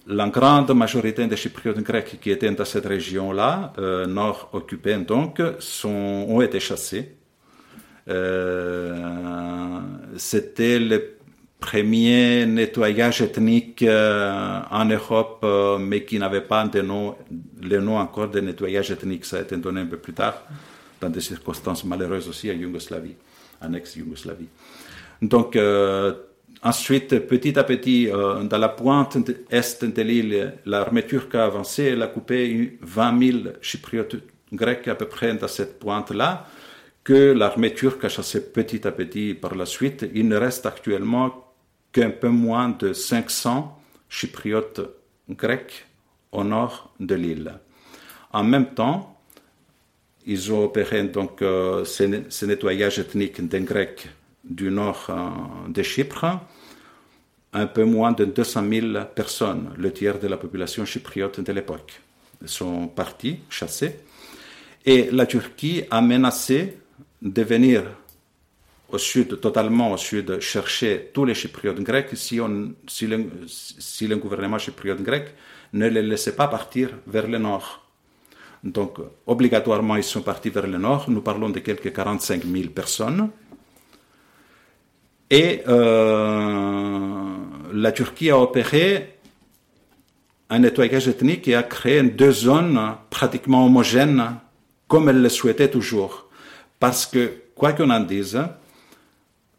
la 0.08 0.28
grande 0.30 0.72
majorité 0.74 1.26
des 1.28 1.36
Chypriotes 1.36 1.80
grecs 1.80 2.20
qui 2.22 2.32
étaient 2.32 2.50
dans 2.52 2.66
cette 2.66 2.86
région-là, 2.86 3.74
nord 4.08 4.50
occupée 4.54 4.96
donc, 4.98 5.42
ont 5.84 6.42
été 6.42 6.60
chassés. 6.60 7.16
C'était 10.18 10.80
le 10.80 11.20
premier 11.60 12.46
nettoyage 12.46 13.22
ethnique 13.22 13.84
euh, 13.84 14.62
en 14.72 14.86
Europe, 14.86 15.42
euh, 15.44 15.78
mais 15.78 16.06
qui 16.06 16.18
n'avait 16.18 16.42
pas 16.42 16.66
de 16.66 16.80
le 16.80 17.80
nom 17.82 17.98
encore 17.98 18.30
de 18.30 18.40
nettoyage 18.40 18.92
ethnique. 18.92 19.26
Ça 19.26 19.38
a 19.38 19.42
été 19.42 19.58
donné 19.58 19.82
un 19.82 19.86
peu 19.86 19.98
plus 19.98 20.14
tard, 20.14 20.42
dans 21.02 21.10
des 21.10 21.22
circonstances 21.22 21.84
malheureuses 21.84 22.30
aussi, 22.30 22.50
en 22.50 22.54
Yougoslavie, 22.54 23.16
en 23.62 23.74
ex-Yougoslavie. 23.74 24.48
Donc, 25.22 25.56
euh, 25.56 26.14
ensuite, 26.64 27.20
petit 27.28 27.58
à 27.58 27.64
petit, 27.64 28.08
dans 28.08 28.58
la 28.58 28.70
pointe 28.70 29.18
est 29.50 29.84
de 29.84 30.02
l'île, 30.02 30.54
l'armée 30.66 31.06
turque 31.06 31.36
a 31.36 31.46
avancé, 31.46 31.84
elle 31.84 32.02
a 32.02 32.08
coupé 32.08 32.78
20 32.82 33.32
000 33.32 33.38
chypriotes 33.62 34.16
grecs 34.54 34.88
à 34.88 34.96
peu 34.96 35.06
près 35.06 35.34
dans 35.36 35.48
cette 35.48 35.80
pointe-là, 35.80 36.48
que 37.04 37.34
l'armée 37.34 37.74
turque 37.74 38.06
a 38.06 38.10
chassé 38.10 38.52
petit 38.52 38.88
à 38.88 38.92
petit 38.92 39.34
par 39.34 39.56
la 39.56 39.66
suite. 39.66 40.06
Il 40.14 40.28
ne 40.28 40.38
reste 40.38 40.66
actuellement 40.66 41.54
qu'un 41.92 42.12
peu 42.12 42.30
moins 42.30 42.70
de 42.70 42.94
500 42.94 43.78
chypriotes 44.10 44.82
grecs 45.30 45.86
au 46.32 46.44
nord 46.44 46.94
de 47.00 47.16
l'île. 47.16 47.54
En 48.32 48.44
même 48.44 48.74
temps, 48.74 49.20
ils 50.26 50.52
ont 50.52 50.64
opéré 50.64 51.04
donc 51.04 51.42
euh, 51.42 51.84
ce, 51.86 52.46
nettoyage 52.46 53.00
ethnique 53.00 53.48
des 53.48 53.62
Grecs 53.62 54.08
du 54.50 54.72
nord 54.72 55.08
euh, 55.10 55.70
de 55.70 55.84
Chypre. 55.84 56.26
Un 57.52 57.66
peu 57.66 57.84
moins 57.84 58.12
de 58.12 58.26
200 58.26 58.64
000 58.70 58.88
personnes, 59.16 59.74
le 59.76 59.92
tiers 59.92 60.20
de 60.20 60.28
la 60.28 60.38
population 60.38 60.86
chypriote 60.86 61.40
de 61.40 61.52
l'époque, 61.52 62.00
sont 62.46 62.88
partis, 62.88 63.40
chassés. 63.50 64.00
Et 64.86 65.10
la 65.12 65.26
Turquie 65.26 65.84
a 65.90 66.00
menacé 66.02 66.78
de 67.22 67.42
venir 67.42 67.84
au 68.92 68.98
sud, 68.98 69.40
totalement 69.40 69.92
au 69.92 69.98
sud, 69.98 70.40
chercher 70.40 71.12
tous 71.14 71.26
les 71.26 71.34
Chypriotes 71.34 71.80
grecs 71.80 72.16
si, 72.16 72.38
le, 72.38 72.76
si 73.48 74.08
le 74.08 74.18
gouvernement 74.18 74.58
chypriote 74.58 75.02
grec 75.02 75.34
ne 75.74 75.88
les 75.88 76.02
laissait 76.02 76.36
pas 76.36 76.48
partir 76.48 76.90
vers 77.06 77.28
le 77.28 77.38
nord. 77.38 77.86
Donc, 78.64 78.98
obligatoirement, 79.26 79.96
ils 79.96 80.04
sont 80.04 80.22
partis 80.22 80.50
vers 80.50 80.68
le 80.68 80.78
nord. 80.78 81.10
Nous 81.10 81.22
parlons 81.22 81.50
de 81.50 81.60
quelques 81.60 81.94
45 81.94 82.44
000 82.44 82.70
personnes. 82.70 83.30
Et 85.30 85.62
euh, 85.68 87.36
la 87.74 87.92
Turquie 87.92 88.32
a 88.32 88.40
opéré 88.40 89.16
un 90.50 90.60
nettoyage 90.60 91.08
ethnique 91.08 91.48
et 91.48 91.56
a 91.56 91.64
créé 91.64 92.02
deux 92.02 92.32
zones 92.32 92.96
pratiquement 93.10 93.66
homogènes, 93.66 94.36
comme 94.88 95.10
elle 95.10 95.22
le 95.22 95.30
souhaitait 95.30 95.70
toujours. 95.70 96.28
Parce 96.80 97.06
que, 97.06 97.32
quoi 97.54 97.74
qu'on 97.74 97.92
en 97.92 98.00
dise, 98.00 98.40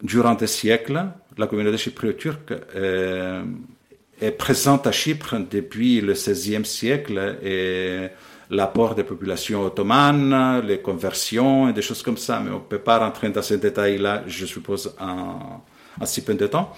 durant 0.03 0.33
des 0.33 0.47
siècles, 0.47 1.05
la 1.37 1.47
communauté 1.47 1.77
chypriote 1.77 2.17
turque 2.17 2.53
euh, 2.75 3.43
est 4.19 4.31
présente 4.31 4.87
à 4.87 4.91
Chypre 4.91 5.35
depuis 5.49 6.01
le 6.01 6.13
XVIe 6.13 6.65
siècle 6.65 7.37
et 7.43 8.07
l'apport 8.51 8.93
des 8.93 9.03
populations 9.03 9.63
ottomanes, 9.65 10.61
les 10.65 10.79
conversions 10.79 11.69
et 11.69 11.73
des 11.73 11.81
choses 11.81 12.03
comme 12.03 12.17
ça, 12.17 12.39
mais 12.43 12.51
on 12.51 12.55
ne 12.55 12.59
peut 12.59 12.79
pas 12.79 12.99
rentrer 12.99 13.29
dans 13.29 13.41
ces 13.41 13.57
détails-là, 13.57 14.23
je 14.27 14.45
suppose, 14.45 14.93
en, 14.99 15.63
si 16.05 16.23
peu 16.23 16.35
de 16.35 16.47
temps. 16.47 16.73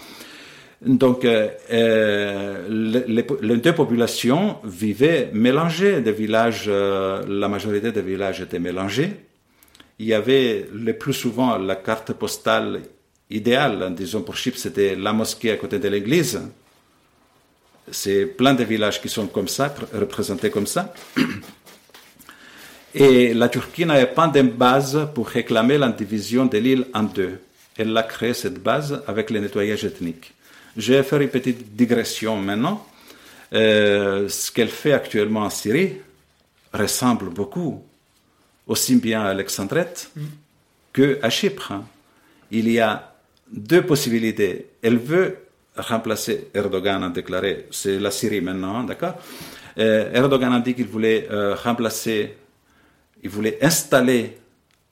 Donc, 0.82 1.26
euh, 1.26 1.50
euh, 1.72 3.04
les, 3.12 3.58
deux 3.58 3.74
populations 3.74 4.58
vivaient 4.64 5.30
mélangées. 5.34 6.02
Des 6.02 6.12
villages, 6.12 6.70
la 6.70 7.48
majorité 7.48 7.92
des 7.92 8.02
villages 8.02 8.42
étaient 8.42 8.60
mélangés. 8.60 9.12
Il 10.00 10.08
y 10.08 10.14
avait 10.14 10.68
le 10.74 10.94
plus 10.98 11.14
souvent 11.14 11.58
la 11.58 11.76
carte 11.76 12.14
postale 12.14 12.82
idéal, 13.30 13.94
disons 13.96 14.22
pour 14.22 14.36
Chypre, 14.36 14.58
c'était 14.58 14.96
la 14.96 15.14
mosquée 15.14 15.52
à 15.52 15.58
côté 15.58 15.80
de 15.80 15.88
l'église. 15.88 16.42
C'est 17.92 18.26
plein 18.26 18.54
de 18.54 18.64
villages 18.64 19.02
qui 19.02 19.10
sont 19.10 19.28
comme 19.28 19.48
ça, 19.48 19.74
représentés 19.94 20.50
comme 20.50 20.68
ça. 20.68 20.94
Et 22.96 23.34
la 23.34 23.50
Turquie 23.50 23.86
n'avait 23.86 24.06
pas 24.08 24.28
de 24.28 24.42
base 24.42 25.08
pour 25.16 25.28
réclamer 25.28 25.78
la 25.78 25.90
division 25.90 26.46
de 26.46 26.58
l'île 26.58 26.86
en 26.94 27.04
deux. 27.04 27.40
Elle 27.78 27.96
a 27.98 28.04
créé 28.04 28.34
cette 28.34 28.62
base 28.62 29.02
avec 29.08 29.32
le 29.32 29.40
nettoyage 29.40 29.84
ethnique. 29.84 30.34
Je 30.78 30.94
vais 30.94 31.04
faire 31.04 31.22
une 31.22 31.30
petite 31.30 31.76
digression 31.76 32.38
maintenant. 32.38 32.86
Euh, 33.54 34.28
ce 34.30 34.52
qu'elle 34.52 34.70
fait 34.70 34.94
actuellement 34.94 35.42
en 35.42 35.50
Syrie 35.50 35.94
ressemble 36.74 37.30
beaucoup 37.30 37.84
aussi 38.68 38.96
bien 38.96 39.22
à 39.22 39.30
Alexandrette 39.30 40.10
mm. 40.16 40.22
qu'à 40.94 41.30
Chypre. 41.30 41.74
Il 42.52 42.70
y 42.70 42.80
a 42.80 43.14
deux 43.52 43.84
possibilités. 43.84 44.68
Elle 44.82 44.98
veut 44.98 45.38
remplacer 45.76 46.50
Erdogan, 46.54 47.04
a 47.04 47.10
déclaré, 47.10 47.68
c'est 47.72 48.00
la 48.00 48.12
Syrie 48.12 48.42
maintenant, 48.42 48.84
d'accord? 48.84 49.16
Euh, 49.78 50.12
Erdogan 50.14 50.54
a 50.54 50.60
dit 50.60 50.76
qu'il 50.76 50.86
voulait 50.86 51.28
euh, 51.32 51.56
remplacer, 51.56 52.36
il 53.24 53.30
voulait 53.30 53.58
installer 53.64 54.38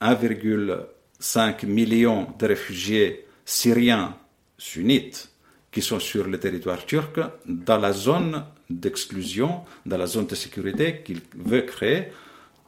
1,5 0.00 1.66
million 1.66 2.26
de 2.38 2.46
réfugiés 2.46 3.26
syriens 3.44 4.16
sunnites 4.58 5.30
qui 5.70 5.82
sont 5.82 6.00
sur 6.00 6.26
le 6.26 6.38
territoire 6.38 6.84
turc 6.84 7.20
dans 7.46 7.78
la 7.78 7.92
zone 7.92 8.44
d'exclusion, 8.68 9.62
dans 9.86 9.96
la 9.98 10.06
zone 10.06 10.26
de 10.26 10.34
sécurité 10.34 11.02
qu'il 11.04 11.20
veut 11.36 11.62
créer, 11.62 12.08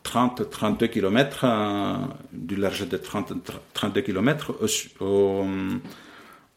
30-32 0.04 0.88
km, 0.88 1.46
du 2.32 2.56
large 2.56 2.86
de 2.86 2.96
30, 2.96 3.32
32 3.72 4.00
km 4.02 4.54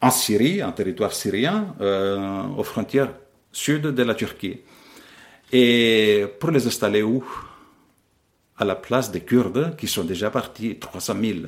en 0.01 0.11
Syrie, 0.11 0.61
en 0.61 0.71
territoire 0.73 1.13
syrien, 1.13 1.75
euh, 1.81 2.43
aux 2.57 2.63
frontières 2.63 3.13
sud 3.51 3.83
de 3.83 4.03
la 4.03 4.15
Turquie. 4.15 4.59
Et 5.51 6.25
pour 6.39 6.51
les 6.51 6.67
installer 6.67 7.01
où? 7.01 7.23
À 8.57 8.65
la 8.65 8.75
place 8.75 9.11
des 9.11 9.21
Kurdes 9.21 9.75
qui 9.77 9.87
sont 9.87 10.03
déjà 10.03 10.31
partis, 10.31 10.77
300 10.77 11.15
000 11.21 11.39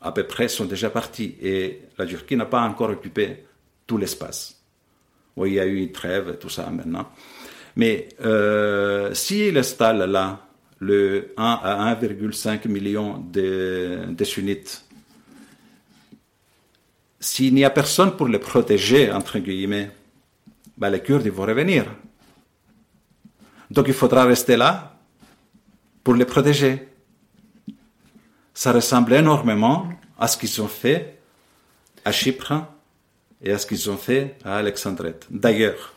à 0.00 0.12
peu 0.12 0.24
près 0.24 0.48
sont 0.48 0.64
déjà 0.64 0.90
partis. 0.90 1.36
Et 1.42 1.82
la 1.98 2.06
Turquie 2.06 2.36
n'a 2.36 2.46
pas 2.46 2.62
encore 2.62 2.90
occupé 2.90 3.44
tout 3.86 3.98
l'espace. 3.98 4.60
Oui, 5.36 5.50
il 5.50 5.54
y 5.54 5.60
a 5.60 5.66
eu 5.66 5.78
une 5.78 5.92
trêve 5.92 6.30
et 6.34 6.38
tout 6.38 6.48
ça 6.48 6.68
maintenant. 6.70 7.10
Mais 7.76 8.08
euh, 8.24 9.12
s'il 9.12 9.56
installe 9.58 10.10
là 10.10 10.40
le 10.78 11.32
1 11.36 11.44
à 11.44 11.94
1,5 11.94 12.68
million 12.68 13.18
de, 13.18 14.06
de 14.08 14.24
sunnites, 14.24 14.84
s'il 17.20 17.54
n'y 17.54 17.64
a 17.64 17.70
personne 17.70 18.16
pour 18.16 18.28
les 18.28 18.38
protéger, 18.38 19.10
entre 19.10 19.38
guillemets, 19.38 19.90
ben 20.78 20.90
les 20.90 21.00
Kurdes 21.00 21.26
vont 21.28 21.44
revenir. 21.44 21.84
Donc 23.70 23.88
il 23.88 23.94
faudra 23.94 24.24
rester 24.24 24.56
là 24.56 24.95
pour 26.06 26.14
les 26.14 26.24
protéger. 26.24 26.86
Ça 28.54 28.70
ressemble 28.70 29.12
énormément 29.14 29.88
à 30.16 30.28
ce 30.28 30.38
qu'ils 30.38 30.62
ont 30.62 30.68
fait 30.68 31.18
à 32.04 32.12
Chypre 32.12 32.52
et 33.42 33.50
à 33.50 33.58
ce 33.58 33.66
qu'ils 33.66 33.90
ont 33.90 33.96
fait 33.96 34.36
à 34.44 34.58
Alexandrette. 34.58 35.26
D'ailleurs, 35.30 35.94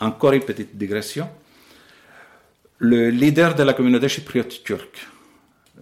encore 0.00 0.34
une 0.34 0.44
petite 0.44 0.76
digression, 0.76 1.30
le 2.76 3.08
leader 3.08 3.54
de 3.54 3.62
la 3.62 3.72
communauté 3.72 4.06
chypriote 4.10 4.62
turque, 4.64 5.08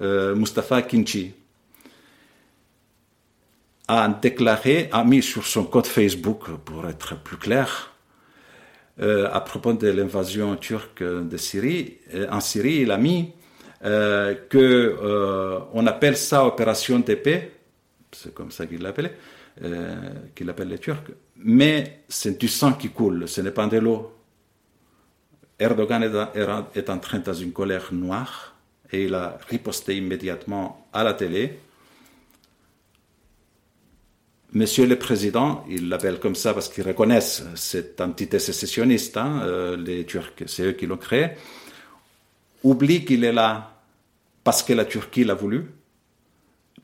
euh, 0.01 0.37
Mustafa 0.37 0.83
Kinci, 0.83 1.35
a 3.89 4.09
déclaré, 4.11 4.89
a 4.93 5.03
mis 5.03 5.25
sur 5.25 5.45
son 5.45 5.65
compte 5.65 5.89
Facebook, 5.89 6.51
pour 6.65 6.89
être 6.89 7.21
plus 7.21 7.37
clair, 7.37 7.97
euh, 9.01 9.29
à 9.33 9.41
propos 9.41 9.73
de 9.73 9.89
l'invasion 9.89 10.55
turque 10.55 11.03
de 11.03 11.37
Syrie, 11.37 11.99
euh, 12.15 12.29
en 12.31 12.39
Syrie, 12.39 12.83
il 12.83 12.93
a 12.93 12.97
mis 12.97 13.33
euh, 13.85 14.35
que 14.49 15.69
on 15.73 15.87
appelle 15.87 16.17
ça 16.17 16.45
opération 16.45 16.99
d'épée, 16.99 17.53
c'est 18.13 18.35
comme 18.35 18.51
ça 18.51 18.67
qu'il 18.67 18.83
l'appelait, 18.83 19.15
qu'il 20.35 20.51
appelle 20.51 20.69
les 20.69 20.79
Turcs, 20.79 21.11
mais 21.37 22.03
c'est 22.09 22.39
du 22.39 22.49
sang 22.49 22.73
qui 22.73 22.91
coule, 22.91 23.29
ce 23.29 23.41
n'est 23.41 23.51
pas 23.51 23.67
de 23.67 23.79
l'eau. 23.79 24.13
Erdogan 25.61 26.03
est, 26.75 26.91
entré 26.91 27.19
dans 27.19 27.35
une 27.35 27.53
colère 27.53 27.93
noire 27.93 28.57
et 28.91 29.05
il 29.05 29.15
a 29.15 29.39
riposté 29.49 29.95
immédiatement 29.97 30.89
à 30.93 31.05
la 31.05 31.13
télé. 31.13 31.61
Monsieur 34.53 34.87
le 34.87 34.97
Président, 34.97 35.65
ils 35.69 35.89
l'appellent 35.89 36.19
comme 36.19 36.35
ça 36.35 36.55
parce 36.55 36.69
qu'ils 36.69 36.87
reconnaissent 36.87 37.45
cette 37.55 38.01
entité 38.01 38.39
sécessionniste, 38.39 39.17
hein, 39.19 39.43
euh, 39.45 39.77
les 39.77 40.05
Turcs, 40.07 40.33
c'est 40.47 40.63
eux 40.63 40.73
qui 40.73 40.87
l'ont 40.87 40.97
créé, 40.97 41.29
oublie 42.65 43.05
qu'il 43.05 43.23
est 43.23 43.33
là 43.33 43.70
parce 44.51 44.65
que 44.65 44.73
la 44.73 44.85
Turquie 44.85 45.23
l'a 45.23 45.35
voulu, 45.35 45.71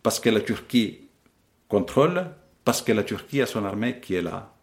parce 0.05 0.21
que 0.21 0.31
la 0.31 0.41
Turquie 0.41 1.01
contrôle, 1.67 2.27
parce 2.65 2.81
que 2.81 2.93
la 2.93 3.03
Turquie 3.03 3.43
a 3.43 3.47
son 3.47 3.65
armée 3.65 3.99
qui 3.99 4.15
est 4.15 4.23
là. 4.23 4.55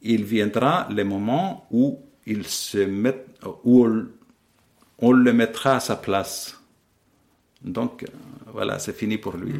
Il 0.00 0.24
viendra 0.24 0.88
le 0.90 1.04
moment 1.04 1.66
où 1.70 2.00
il 2.24 2.46
se 2.46 2.78
met, 2.78 3.26
où 3.64 3.86
on 4.96 5.12
le 5.12 5.32
mettra 5.34 5.76
à 5.76 5.80
sa 5.80 5.96
place. 5.96 6.58
Donc, 7.62 8.06
voilà, 8.46 8.78
c'est 8.78 8.96
fini 8.96 9.18
pour 9.18 9.36
lui. 9.36 9.56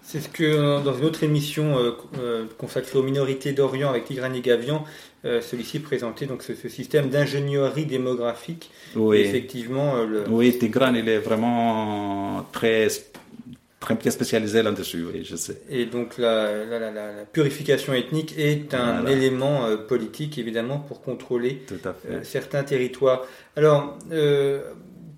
C'est 0.00 0.20
ce 0.20 0.30
que 0.30 0.42
euh, 0.42 0.80
dans 0.80 0.96
une 0.96 1.04
autre 1.04 1.22
émission 1.22 1.78
euh, 1.78 1.90
euh, 2.18 2.46
consacrée 2.56 2.98
aux 2.98 3.02
minorités 3.02 3.52
d'Orient 3.52 3.90
avec 3.90 4.06
Tigrani 4.06 4.40
Gavian, 4.40 4.86
celui-ci 5.24 5.78
présentait 5.80 6.26
donc 6.26 6.42
ce, 6.42 6.54
système 6.68 7.08
d'ingénierie 7.08 7.86
démographique. 7.86 8.70
Oui. 8.94 9.18
effectivement, 9.18 9.94
oui, 10.28 10.56
Tigran, 10.58 10.94
il 10.94 11.08
est 11.08 11.18
vraiment 11.18 12.46
très 12.52 12.88
très 13.80 13.96
bien 13.96 14.10
spécialisé 14.10 14.62
là-dessus, 14.62 15.04
oui, 15.12 15.24
je 15.24 15.36
sais. 15.36 15.60
Et 15.68 15.84
donc 15.84 16.16
la, 16.16 17.24
purification 17.32 17.92
ethnique 17.92 18.34
est 18.38 18.72
un 18.72 19.06
élément 19.06 19.66
politique, 19.88 20.38
évidemment, 20.38 20.78
pour 20.78 21.02
contrôler 21.02 21.62
certains 22.22 22.62
territoires. 22.64 23.26
Alors, 23.56 23.98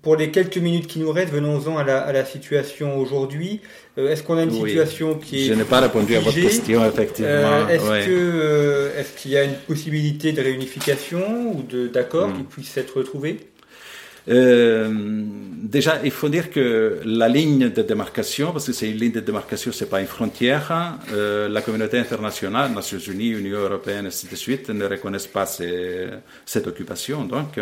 pour 0.01 0.15
les 0.15 0.31
quelques 0.31 0.57
minutes 0.57 0.87
qui 0.87 0.99
nous 0.99 1.11
restent, 1.11 1.33
venons-en 1.33 1.77
à 1.77 1.83
la, 1.83 2.25
situation 2.25 2.97
aujourd'hui. 2.97 3.59
Euh, 3.97 4.09
est-ce 4.09 4.23
qu'on 4.23 4.37
a 4.37 4.43
une 4.43 4.51
situation 4.51 5.15
qui 5.15 5.43
est. 5.43 5.47
Je 5.49 5.53
n'ai 5.53 5.63
pas 5.63 5.81
répondu 5.81 6.15
à 6.15 6.21
votre 6.21 6.39
question, 6.39 6.85
effectivement. 6.85 7.29
Euh, 7.69 7.77
euh, 8.07 8.99
est-ce 8.99 9.21
qu'il 9.21 9.31
y 9.31 9.37
a 9.37 9.43
une 9.43 9.55
possibilité 9.55 10.31
de 10.31 10.41
réunification 10.41 11.51
ou 11.51 11.65
d'accord 11.91 12.31
qui 12.33 12.41
hmm. 12.41 12.45
puisse 12.45 12.77
être 12.77 12.97
retrouvé 12.97 13.39
déjà, 14.29 16.01
il 16.03 16.11
faut 16.11 16.27
dire 16.27 16.51
que 16.51 16.99
la 17.05 17.29
ligne 17.29 17.69
de 17.69 17.81
démarcation, 17.81 18.51
parce 18.51 18.65
que 18.65 18.73
c'est 18.73 18.89
une 18.89 18.97
ligne 18.97 19.13
de 19.13 19.21
démarcation, 19.21 19.71
c'est 19.71 19.89
pas 19.89 20.01
une 20.01 20.07
frontière, 20.07 20.97
la 21.13 21.61
communauté 21.61 21.97
internationale, 21.97 22.71
Nations 22.73 22.99
Unies, 22.99 23.29
Union 23.29 23.59
européenne, 23.59 24.03
et 24.03 24.07
ainsi 24.09 24.27
de 24.27 24.35
suite, 24.35 24.69
ne 24.69 24.85
reconnaissent 24.85 25.27
pas 25.27 25.45
cette 25.45 26.67
occupation. 26.67 27.23
Donc, 27.23 27.57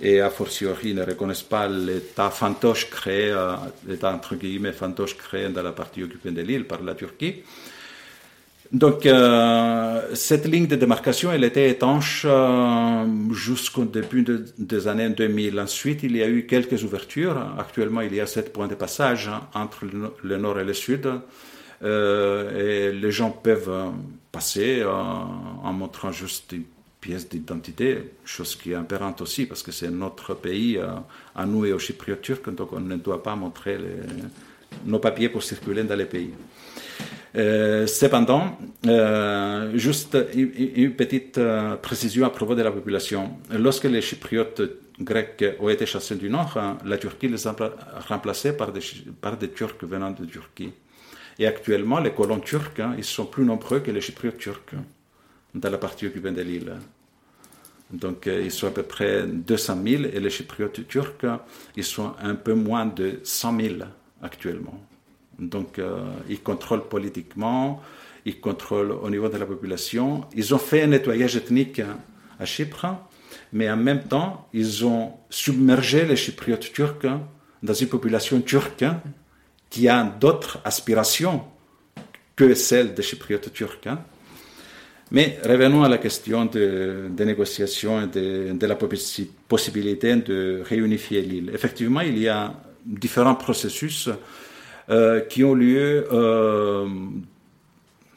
et 0.00 0.20
a 0.20 0.30
fortiori 0.30 0.94
ne 0.94 1.02
reconnaissent 1.02 1.42
pas 1.42 1.68
l'État 1.68 2.30
fantoche 2.30 2.88
créé, 2.90 3.30
euh, 3.30 3.54
l'État 3.86 4.12
entre 4.12 4.36
guillemets 4.36 4.72
fantoche 4.72 5.16
créé 5.16 5.48
dans 5.48 5.62
la 5.62 5.72
partie 5.72 6.02
occupée 6.02 6.30
de 6.30 6.42
l'île 6.42 6.66
par 6.66 6.82
la 6.82 6.94
Turquie. 6.94 7.42
Donc 8.70 9.06
euh, 9.06 10.14
cette 10.14 10.46
ligne 10.46 10.66
de 10.66 10.76
démarcation, 10.76 11.32
elle 11.32 11.42
était 11.42 11.70
étanche 11.70 12.26
euh, 12.28 13.06
jusqu'au 13.32 13.84
début 13.84 14.26
des 14.58 14.88
années 14.88 15.08
2000. 15.08 15.58
Ensuite, 15.58 16.02
il 16.02 16.14
y 16.14 16.22
a 16.22 16.28
eu 16.28 16.44
quelques 16.44 16.84
ouvertures. 16.84 17.38
Actuellement, 17.58 18.02
il 18.02 18.14
y 18.14 18.20
a 18.20 18.26
sept 18.26 18.52
points 18.52 18.68
de 18.68 18.74
passage 18.74 19.28
hein, 19.28 19.40
entre 19.54 19.86
le, 20.22 20.36
nord 20.36 20.60
et 20.60 20.64
le 20.64 20.74
sud. 20.74 21.08
et 21.82 22.92
les 22.92 23.10
gens 23.10 23.30
peuvent 23.30 23.90
passer 24.30 24.84
en 24.84 25.72
montrant 25.72 26.12
juste 26.12 26.52
une 26.52 26.64
pièce 27.00 27.28
d'identité, 27.28 28.12
chose 28.24 28.56
qui 28.56 28.72
est 28.72 28.74
impérante 28.74 29.20
aussi 29.20 29.46
parce 29.46 29.62
que 29.62 29.72
c'est 29.72 29.90
notre 29.90 30.34
pays 30.34 30.78
euh, 30.78 30.88
à 31.34 31.46
nous 31.46 31.64
et 31.64 31.72
aux 31.72 31.78
Chypriotes 31.78 32.22
turcs, 32.22 32.50
donc 32.50 32.72
on 32.72 32.80
ne 32.80 32.96
doit 32.96 33.22
pas 33.22 33.36
montrer 33.36 33.78
nos 34.84 34.98
papiers 34.98 35.28
pour 35.28 35.42
circuler 35.42 35.84
dans 35.84 35.96
les 35.96 36.06
pays. 36.06 36.32
Euh, 37.36 37.86
cependant, 37.86 38.58
euh, 38.86 39.76
juste 39.76 40.16
une, 40.34 40.94
petite 40.94 41.38
précision 41.82 42.26
à 42.26 42.30
propos 42.30 42.54
de 42.54 42.62
la 42.62 42.72
population. 42.72 43.38
Lorsque 43.52 43.84
les 43.84 44.00
Chypriotes 44.00 44.62
grecs 44.98 45.44
ont 45.60 45.68
été 45.68 45.86
chassés 45.86 46.16
du 46.16 46.28
nord, 46.30 46.56
hein, 46.56 46.78
la 46.84 46.98
Turquie 46.98 47.28
les 47.28 47.46
a 47.46 47.54
remplacés 48.08 48.56
par 48.56 48.72
des, 48.72 48.80
par 49.20 49.36
des 49.36 49.50
Turcs 49.50 49.82
venant 49.82 50.10
de 50.10 50.24
Turquie. 50.24 50.72
Et 51.38 51.46
actuellement, 51.46 52.00
les 52.00 52.10
colons 52.10 52.40
turcs, 52.40 52.80
hein, 52.80 52.94
ils 52.98 53.04
sont 53.04 53.26
plus 53.26 53.44
nombreux 53.44 53.78
que 53.80 53.92
les 53.92 54.00
Chypriotes 54.00 54.38
turcs 54.38 54.74
dans 55.54 55.70
la 55.70 55.78
partie 55.78 56.06
occupée 56.06 56.30
de 56.30 56.42
l'île. 56.42 56.72
Donc 57.90 58.26
euh, 58.26 58.42
ils 58.44 58.50
sont 58.50 58.66
à 58.66 58.70
peu 58.70 58.82
près 58.82 59.26
200 59.26 59.78
000 59.86 60.02
et 60.04 60.20
les 60.20 60.30
Chypriotes 60.30 60.86
turcs, 60.88 61.24
ils 61.76 61.84
sont 61.84 62.12
un 62.20 62.34
peu 62.34 62.54
moins 62.54 62.86
de 62.86 63.20
100 63.22 63.60
000 63.60 63.74
actuellement. 64.22 64.80
Donc 65.38 65.78
euh, 65.78 66.00
ils 66.28 66.42
contrôlent 66.42 66.88
politiquement, 66.88 67.82
ils 68.24 68.40
contrôlent 68.40 68.92
au 68.92 69.08
niveau 69.08 69.28
de 69.28 69.38
la 69.38 69.46
population. 69.46 70.24
Ils 70.34 70.54
ont 70.54 70.58
fait 70.58 70.82
un 70.82 70.88
nettoyage 70.88 71.36
ethnique 71.36 71.80
à 72.38 72.44
Chypre, 72.44 72.86
mais 73.52 73.70
en 73.70 73.76
même 73.76 74.02
temps, 74.04 74.48
ils 74.52 74.84
ont 74.84 75.12
submergé 75.30 76.04
les 76.04 76.16
Chypriotes 76.16 76.72
turcs 76.72 77.06
dans 77.62 77.74
une 77.74 77.88
population 77.88 78.40
turque 78.40 78.84
qui 79.70 79.88
a 79.88 80.04
d'autres 80.04 80.60
aspirations 80.64 81.44
que 82.36 82.54
celles 82.54 82.94
des 82.94 83.02
Chypriotes 83.02 83.52
turcs. 83.52 83.88
Mais 85.10 85.38
revenons 85.42 85.84
à 85.84 85.88
la 85.88 85.98
question 85.98 86.44
des 86.44 87.08
de 87.08 87.24
négociations 87.24 88.02
et 88.02 88.06
de, 88.08 88.66
la 88.66 88.76
possibilité 89.48 90.16
de 90.16 90.62
réunifier 90.64 91.22
l'île. 91.22 91.50
Effectivement, 91.54 92.02
il 92.02 92.18
y 92.18 92.28
a 92.28 92.52
différents 92.84 93.34
processus 93.34 94.10
euh, 94.90 95.20
qui 95.20 95.44
ont 95.44 95.54
lieu 95.54 96.06
euh, 96.12 96.86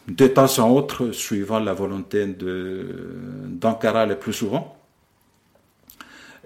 de 0.08 0.28
temps 0.28 0.60
en 0.60 0.70
autre, 0.70 1.12
suivant 1.12 1.60
la 1.60 1.74
volonté 1.74 2.26
d'Ankara 2.28 4.06
le 4.06 4.16
plus 4.16 4.34
souvent, 4.34 4.78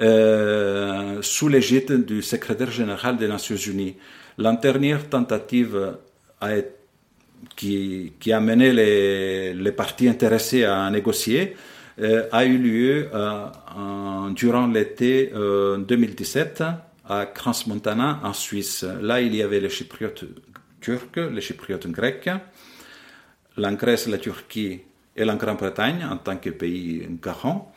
euh, 0.01 1.21
sous 1.21 1.47
l'égide 1.47 2.05
du 2.05 2.21
secrétaire 2.21 2.69
général 2.69 3.17
des 3.17 3.27
Nations 3.27 3.55
Unies. 3.55 3.95
La 4.37 4.53
dernière 4.53 5.09
tentative 5.09 5.97
a 6.39 6.55
été 6.55 6.74
qui, 7.55 8.13
qui 8.19 8.31
a 8.31 8.39
mené 8.39 8.71
les, 8.73 9.53
les 9.53 9.71
parties 9.71 10.07
intéressées 10.07 10.63
à 10.63 10.89
négocier 10.89 11.55
a 12.31 12.45
eu 12.45 12.57
lieu 12.57 13.09
durant 14.35 14.67
l'été 14.67 15.31
2017 15.33 16.63
à 17.07 17.25
Crans-Montana 17.25 18.19
en 18.23 18.33
Suisse. 18.33 18.85
Là, 19.01 19.21
il 19.21 19.33
y 19.35 19.41
avait 19.41 19.59
les 19.59 19.69
Chypriotes 19.69 20.25
turcs, 20.81 21.17
les 21.17 21.41
Chypriotes 21.41 21.87
grecs, 21.87 22.29
la 23.57 23.73
Grèce, 23.73 24.07
la 24.07 24.17
Turquie 24.17 24.81
et 25.15 25.25
la 25.25 25.35
Grande-Bretagne 25.35 26.05
en 26.09 26.17
tant 26.17 26.37
que 26.37 26.49
pays 26.49 27.07
garant 27.21 27.71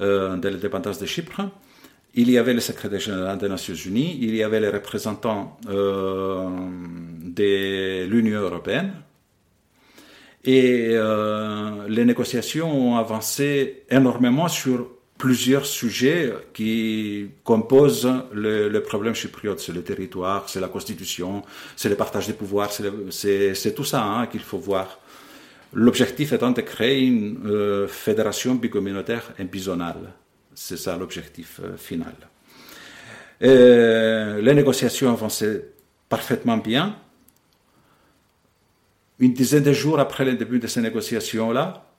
euh, 0.00 0.36
de 0.36 0.48
l'indépendance 0.48 0.98
de 0.98 1.06
Chypre. 1.06 1.42
Il 2.14 2.30
y 2.30 2.38
avait 2.38 2.54
le 2.54 2.60
secrétaire 2.60 3.00
général 3.00 3.38
des 3.38 3.48
Nations 3.48 3.74
Unies, 3.74 4.18
il 4.20 4.34
y 4.34 4.42
avait 4.42 4.60
les 4.60 4.70
représentants 4.70 5.58
euh, 5.68 6.48
de 7.36 8.06
l'Union 8.06 8.40
européenne. 8.40 8.92
Et 10.46 10.90
euh, 10.92 11.88
les 11.88 12.04
négociations 12.04 12.70
ont 12.70 12.96
avancé 12.96 13.82
énormément 13.90 14.48
sur 14.48 14.88
plusieurs 15.18 15.66
sujets 15.66 16.32
qui 16.54 17.30
composent 17.42 18.12
le, 18.32 18.78
problème 18.78 19.14
chypriote. 19.14 19.58
C'est 19.58 19.72
le 19.72 19.82
territoire, 19.82 20.48
c'est 20.48 20.60
la 20.60 20.68
constitution, 20.68 21.42
c'est 21.74 21.88
le 21.88 21.96
partage 21.96 22.28
des 22.28 22.32
pouvoirs, 22.32 22.70
c'est 23.10 23.74
tout 23.74 23.84
ça 23.84 24.04
hein, 24.04 24.26
qu'il 24.26 24.40
faut 24.40 24.58
voir. 24.58 25.00
L'objectif 25.72 26.32
étant 26.32 26.52
de 26.52 26.60
créer 26.60 27.00
une 27.00 27.40
euh, 27.46 27.88
fédération 27.88 28.54
bicommunautaire 28.54 29.32
et 29.38 29.44
bizonale. 29.44 30.12
C'est 30.54 30.78
ça 30.78 30.96
l'objectif 30.96 31.60
euh, 31.62 31.76
final. 31.76 32.14
les 33.40 34.54
négociations 34.54 35.10
avançaient 35.10 35.64
parfaitement 36.08 36.56
bien. 36.56 36.96
Une 39.18 39.32
dizaine 39.32 39.62
de 39.62 39.72
jours 39.72 39.98
après 39.98 40.24
le 40.24 40.34
début 40.34 40.58
de 40.58 40.66
ces 40.66 40.80
négociations-là, 40.80 41.90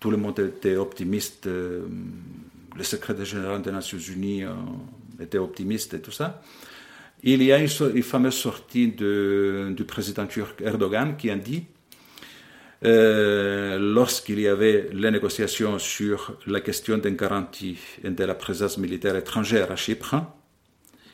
tout 0.00 0.10
le 0.10 0.16
monde 0.16 0.38
était 0.40 0.76
optimiste. 0.76 1.46
Euh, 1.46 1.82
le 2.76 2.82
secrétaire 2.82 3.26
général 3.26 3.60
des 3.60 3.70
Nations 3.70 3.98
Unies 3.98 4.44
était 5.20 5.38
optimiste 5.38 5.92
et 5.94 6.00
tout 6.00 6.10
ça. 6.10 6.42
Il 7.22 7.42
y 7.42 7.52
a 7.52 7.58
une, 7.58 7.68
fameuse 8.02 8.34
sortie 8.34 8.88
du 8.88 9.84
président 9.86 10.26
turc 10.26 10.60
Erdogan 10.60 11.16
qui 11.16 11.30
a 11.30 11.36
dit 11.36 11.64
euh, 12.84 13.78
lorsqu'il 13.78 14.40
y 14.40 14.48
avait 14.48 14.90
les 14.92 15.10
négociations 15.10 15.78
sur 15.78 16.36
la 16.46 16.60
question 16.60 16.98
d'une 16.98 17.14
garantie 17.14 17.78
de 18.02 18.24
la 18.24 18.34
présence 18.34 18.76
militaire 18.76 19.14
étrangère 19.14 19.70
à 19.70 19.76
Chypre, 19.76 20.16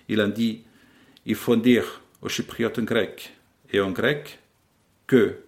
il 0.08 0.20
a 0.22 0.28
dit 0.28 0.62
il 1.26 1.34
faut 1.34 1.56
dire 1.56 2.00
aux 2.22 2.30
Chypriotes 2.30 2.80
grecs 2.80 3.34
et 3.70 3.80
aux 3.80 3.90
Grecs 3.90 4.38
que 5.06 5.40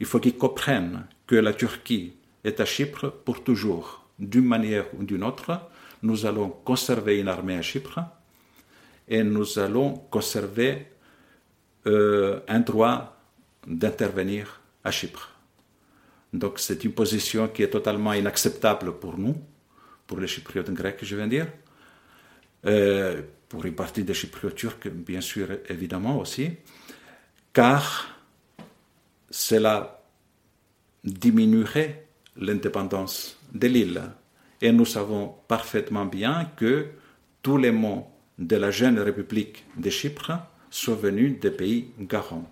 il 0.00 0.06
faut 0.06 0.20
qu'ils 0.20 0.36
comprennent 0.36 1.06
que 1.26 1.34
la 1.34 1.52
Turquie 1.52 2.14
est 2.44 2.60
à 2.60 2.64
Chypre 2.64 3.10
pour 3.10 3.42
toujours, 3.42 4.06
d'une 4.18 4.44
manière 4.44 4.86
ou 4.98 5.04
d'une 5.04 5.24
autre. 5.24 5.60
Nous 6.02 6.26
allons 6.26 6.50
conserver 6.50 7.18
une 7.18 7.28
armée 7.28 7.56
à 7.56 7.62
Chypre 7.62 8.00
et 9.08 9.22
nous 9.22 9.58
allons 9.58 9.94
conserver 10.10 10.86
euh, 11.86 12.40
un 12.48 12.60
droit 12.60 13.16
d'intervenir 13.66 14.60
à 14.84 14.90
Chypre. 14.90 15.32
Donc 16.32 16.58
c'est 16.58 16.84
une 16.84 16.92
position 16.92 17.48
qui 17.48 17.62
est 17.62 17.70
totalement 17.70 18.12
inacceptable 18.12 18.92
pour 18.98 19.18
nous, 19.18 19.36
pour 20.06 20.20
les 20.20 20.26
Chypriotes 20.26 20.70
grecs, 20.70 20.98
je 21.02 21.16
viens 21.16 21.26
dire, 21.26 21.46
euh, 22.66 23.22
pour 23.48 23.64
une 23.64 23.74
partie 23.74 24.04
des 24.04 24.14
Chypriotes 24.14 24.54
turcs, 24.54 24.88
bien 24.88 25.20
sûr, 25.20 25.48
évidemment 25.68 26.18
aussi, 26.18 26.50
car 27.52 28.17
cela 29.30 30.02
diminuerait 31.04 32.06
l'indépendance 32.36 33.38
de 33.52 33.66
l'île. 33.66 34.02
Et 34.60 34.72
nous 34.72 34.84
savons 34.84 35.34
parfaitement 35.46 36.06
bien 36.06 36.50
que 36.56 36.86
tous 37.42 37.56
les 37.56 37.70
mots 37.70 38.08
de 38.38 38.56
la 38.56 38.70
jeune 38.70 38.98
République 38.98 39.64
de 39.76 39.90
Chypre 39.90 40.32
sont 40.70 40.94
venus 40.94 41.40
des 41.40 41.50
pays 41.50 41.90
garants 41.98 42.50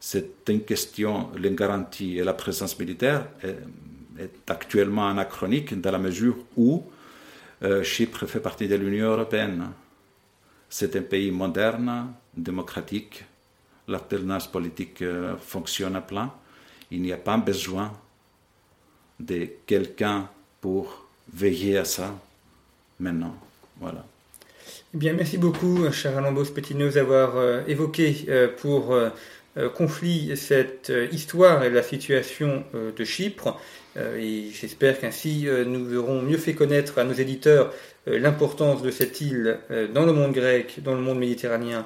c'est 0.00 0.48
une 0.48 0.62
question, 0.62 1.30
les 1.36 1.54
garanties 1.54 2.18
et 2.18 2.24
la 2.24 2.32
présence 2.32 2.78
militaire 2.78 3.28
est, 3.42 4.50
actuellement 4.50 5.08
anachronique 5.08 5.80
dans 5.80 5.92
la 5.92 5.98
mesure 5.98 6.36
où 6.56 6.82
euh, 7.62 7.82
Chypre 7.84 8.26
fait 8.26 8.40
partie 8.40 8.66
de 8.66 8.74
l'Union 8.74 9.10
européenne. 9.10 9.70
C'est 10.68 10.96
un 10.96 11.02
pays 11.02 11.30
moderne, 11.30 12.14
démocratique, 12.36 13.24
l'alternance 13.88 14.46
politique 14.46 15.02
euh, 15.02 15.34
fonctionne 15.40 15.96
à 15.96 16.00
plein. 16.00 16.32
Il 16.90 17.02
n'y 17.02 17.12
a 17.12 17.16
pas 17.16 17.36
besoin 17.36 17.92
de 19.18 19.48
quelqu'un 19.66 20.28
pour 20.60 21.06
veiller 21.32 21.78
à 21.78 21.84
ça 21.84 22.14
maintenant. 23.00 23.34
Voilà. 23.80 24.04
Eh 24.94 24.98
bien, 24.98 25.12
merci 25.12 25.38
beaucoup, 25.38 25.90
cher 25.92 26.16
Alain 26.16 26.32
Petit, 26.32 26.74
de 26.74 26.78
nous 26.78 26.96
avoir 26.96 27.36
euh, 27.36 27.62
évoqué 27.66 28.26
pour 28.58 28.94
euh, 28.94 29.10
conflit 29.74 30.36
cette 30.36 30.92
histoire 31.10 31.64
et 31.64 31.70
la 31.70 31.82
situation 31.82 32.64
de 32.74 33.04
Chypre. 33.04 33.58
Et 33.96 34.50
j'espère 34.52 35.00
qu'ainsi 35.00 35.48
nous 35.66 35.96
aurons 35.96 36.22
mieux 36.22 36.36
fait 36.36 36.54
connaître 36.54 36.98
à 36.98 37.04
nos 37.04 37.14
éditeurs 37.14 37.72
l'importance 38.06 38.82
de 38.82 38.92
cette 38.92 39.20
île 39.20 39.58
dans 39.92 40.06
le 40.06 40.12
monde 40.12 40.32
grec, 40.32 40.76
dans 40.84 40.94
le 40.94 41.00
monde 41.00 41.18
méditerranéen 41.18 41.84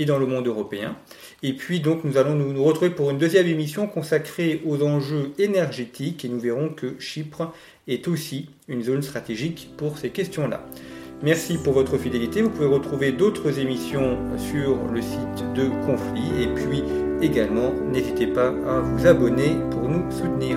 et 0.00 0.06
dans 0.06 0.18
le 0.18 0.26
monde 0.26 0.48
européen. 0.48 0.96
Et 1.44 1.52
puis 1.52 1.78
donc 1.78 2.02
nous 2.04 2.16
allons 2.16 2.34
nous 2.34 2.64
retrouver 2.64 2.90
pour 2.90 3.10
une 3.10 3.18
deuxième 3.18 3.46
émission 3.46 3.86
consacrée 3.86 4.62
aux 4.66 4.82
enjeux 4.82 5.30
énergétiques 5.38 6.24
et 6.24 6.28
nous 6.28 6.40
verrons 6.40 6.70
que 6.70 6.98
Chypre 6.98 7.52
est 7.86 8.08
aussi 8.08 8.48
une 8.66 8.82
zone 8.82 9.02
stratégique 9.02 9.70
pour 9.76 9.98
ces 9.98 10.10
questions-là. 10.10 10.66
Merci 11.22 11.58
pour 11.58 11.74
votre 11.74 11.98
fidélité. 11.98 12.40
Vous 12.40 12.48
pouvez 12.48 12.66
retrouver 12.66 13.12
d'autres 13.12 13.58
émissions 13.58 14.16
sur 14.38 14.78
le 14.90 15.02
site 15.02 15.44
de 15.54 15.68
Conflit. 15.84 16.42
Et 16.42 16.46
puis 16.46 16.82
également, 17.20 17.74
n'hésitez 17.92 18.26
pas 18.26 18.48
à 18.48 18.80
vous 18.80 19.06
abonner 19.06 19.54
pour 19.70 19.86
nous 19.86 20.10
soutenir. 20.10 20.56